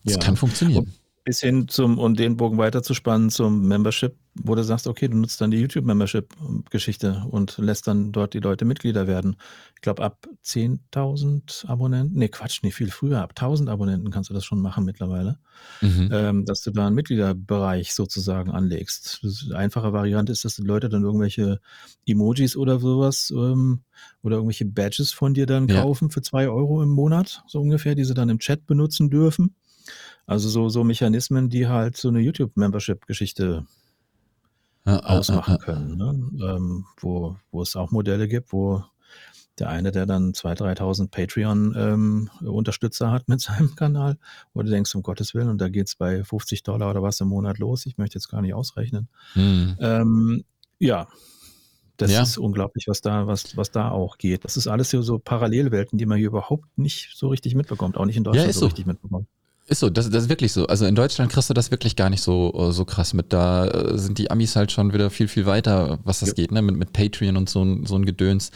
[0.04, 0.20] Das ja.
[0.20, 0.94] kann funktionieren
[1.26, 5.42] bis hin zum, und den Bogen weiterzuspannen zum Membership, wo du sagst, okay, du nutzt
[5.42, 9.36] dann die YouTube-Membership-Geschichte und lässt dann dort die Leute Mitglieder werden.
[9.74, 14.36] Ich glaube, ab 10.000 Abonnenten, nee, Quatsch, nicht viel früher, ab 1.000 Abonnenten kannst du
[14.36, 15.40] das schon machen mittlerweile,
[15.82, 16.10] mhm.
[16.14, 19.22] ähm, dass du da einen Mitgliederbereich sozusagen anlegst.
[19.24, 21.60] Eine einfache Variante ist, dass die Leute dann irgendwelche
[22.06, 23.82] Emojis oder sowas ähm,
[24.22, 25.82] oder irgendwelche Badges von dir dann ja.
[25.82, 29.56] kaufen für zwei Euro im Monat, so ungefähr, die sie dann im Chat benutzen dürfen.
[30.28, 33.66] Also so, so Mechanismen, die halt so eine YouTube-Membership-Geschichte
[34.86, 36.54] ja, ausmachen ja, ja, können, ne?
[36.56, 38.84] ähm, wo, wo es auch Modelle gibt, wo
[39.60, 44.18] der eine, der dann 2.000, 3.000 Patreon-Unterstützer ähm, hat mit seinem Kanal,
[44.54, 47.20] wo du denkst, um Gottes Willen, und da geht es bei 50 Dollar oder was
[47.22, 47.86] im Monat los.
[47.86, 49.08] Ich möchte jetzt gar nicht ausrechnen.
[49.34, 49.78] Hm.
[49.80, 50.44] Ähm,
[50.80, 51.08] ja,
[51.98, 52.22] das ja.
[52.24, 54.44] ist unglaublich, was da, was, was da auch geht.
[54.44, 58.06] Das ist alles hier so Parallelwelten, die man hier überhaupt nicht so richtig mitbekommt, auch
[58.06, 59.28] nicht in Deutschland so, so richtig mitbekommt.
[59.68, 60.68] Ist so, das, das ist wirklich so.
[60.68, 63.34] Also in Deutschland kriegst du das wirklich gar nicht so, so krass mit.
[63.34, 66.36] Da äh, sind die Amis halt schon wieder viel, viel weiter, was das ja.
[66.36, 66.62] geht, ne?
[66.62, 68.52] Mit, mit Patreon und so, so ein Gedöns.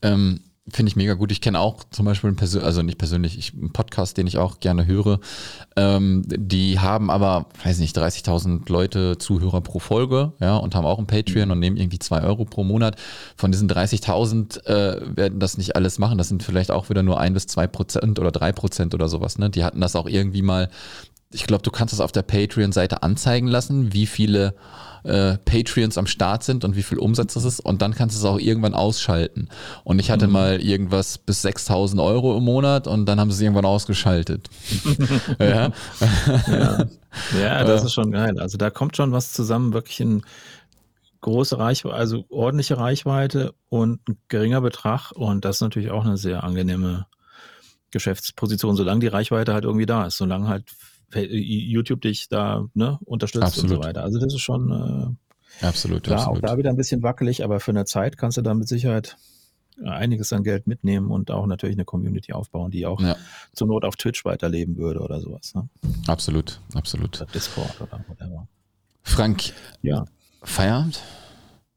[0.00, 0.40] Ähm,
[0.72, 1.30] Finde ich mega gut.
[1.30, 4.60] Ich kenne auch zum Beispiel persönlich, also nicht persönlich, ich, einen Podcast, den ich auch
[4.60, 5.20] gerne höre.
[5.76, 10.98] Ähm, die haben aber, weiß nicht, 30.000 Leute Zuhörer pro Folge, ja, und haben auch
[10.98, 12.96] ein Patreon und nehmen irgendwie zwei Euro pro Monat.
[13.36, 16.16] Von diesen 30.000 äh, werden das nicht alles machen.
[16.16, 19.36] Das sind vielleicht auch wieder nur ein bis zwei Prozent oder drei Prozent oder sowas.
[19.36, 19.50] Ne?
[19.50, 20.70] Die hatten das auch irgendwie mal.
[21.34, 24.54] Ich glaube, du kannst das auf der Patreon-Seite anzeigen lassen, wie viele
[25.04, 28.20] äh, Patreons am Start sind und wie viel Umsatz das ist und dann kannst du
[28.20, 29.48] es auch irgendwann ausschalten.
[29.84, 30.32] Und ich hatte mhm.
[30.32, 34.48] mal irgendwas bis 6000 Euro im Monat und dann haben sie es irgendwann ausgeschaltet.
[35.38, 35.70] ja.
[36.48, 36.86] ja.
[37.38, 38.38] ja, das ist schon geil.
[38.40, 40.22] Also da kommt schon was zusammen, wirklich in
[41.20, 46.18] große Reichweite, also ordentliche Reichweite und ein geringer Betrag und das ist natürlich auch eine
[46.18, 47.06] sehr angenehme
[47.90, 50.64] Geschäftsposition, solange die Reichweite halt irgendwie da ist, solange halt
[51.22, 53.70] YouTube dich da ne, unterstützt absolut.
[53.70, 54.02] und so weiter.
[54.02, 55.16] Also das ist schon
[55.60, 56.44] äh, absolut, klar, absolut.
[56.44, 59.16] auch da wieder ein bisschen wackelig, aber für eine Zeit kannst du da mit Sicherheit
[59.82, 63.16] einiges an Geld mitnehmen und auch natürlich eine Community aufbauen, die auch ja.
[63.52, 65.54] zur Not auf Twitch weiterleben würde oder sowas.
[65.54, 65.68] Ne?
[66.06, 67.20] Absolut, absolut.
[67.20, 68.48] Oder Discord oder whatever.
[69.02, 69.52] Frank,
[69.82, 70.04] ja.
[70.42, 71.00] Feierabend?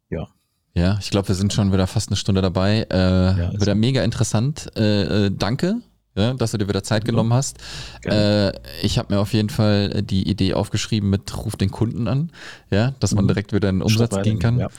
[0.10, 0.28] Ja.
[0.74, 2.86] Ja, ich glaube, wir sind schon wieder fast eine Stunde dabei.
[2.92, 4.70] Äh, ja, wieder mega interessant.
[4.76, 5.82] Äh, äh, danke
[6.18, 7.58] ja, dass du dir wieder Zeit genommen hast.
[8.04, 8.52] Äh,
[8.82, 12.32] ich habe mir auf jeden Fall die Idee aufgeschrieben mit Ruf den Kunden an,
[12.72, 13.30] ja, dass man mhm.
[13.30, 14.60] direkt wieder in den Umsatz gehen kann.
[14.60, 14.70] Ja,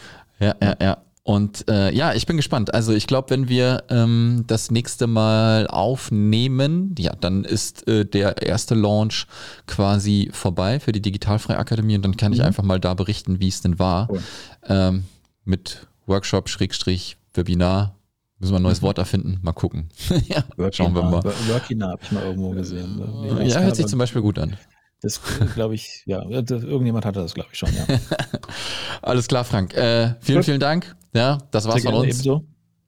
[0.40, 0.76] ja, ja.
[0.80, 0.98] ja.
[1.28, 2.72] Und äh, ja, ich bin gespannt.
[2.72, 8.40] Also ich glaube, wenn wir ähm, das nächste Mal aufnehmen, ja, dann ist äh, der
[8.40, 9.26] erste Launch
[9.66, 12.38] quasi vorbei für die Digitalfreie Akademie und dann kann mhm.
[12.38, 14.08] ich einfach mal da berichten, wie es denn war.
[14.10, 14.22] Cool.
[14.68, 15.04] Ähm,
[15.44, 17.97] mit Workshop, Schrägstrich, Webinar.
[18.38, 18.86] Müssen wir ein neues mhm.
[18.86, 19.38] Wort erfinden.
[19.42, 19.88] Mal gucken.
[20.28, 21.24] ja, schauen wir mal.
[21.24, 22.96] Workinar habe ich mal irgendwo gesehen.
[23.22, 24.56] Nee, ja, hört sich zum Beispiel gut an.
[25.00, 25.20] Das
[25.54, 27.86] glaube ich, ja, irgendjemand hatte das, glaube ich, schon, ja.
[29.02, 29.74] Alles klar, Frank.
[29.74, 30.44] Äh, vielen, Gut.
[30.46, 30.96] vielen Dank.
[31.14, 32.14] Ja, das war's Sehr von uns.
[32.14, 32.44] Ebenso.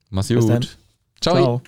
[0.09, 0.77] Mach's gut.
[1.21, 1.35] Ciao.
[1.35, 1.61] Ciao.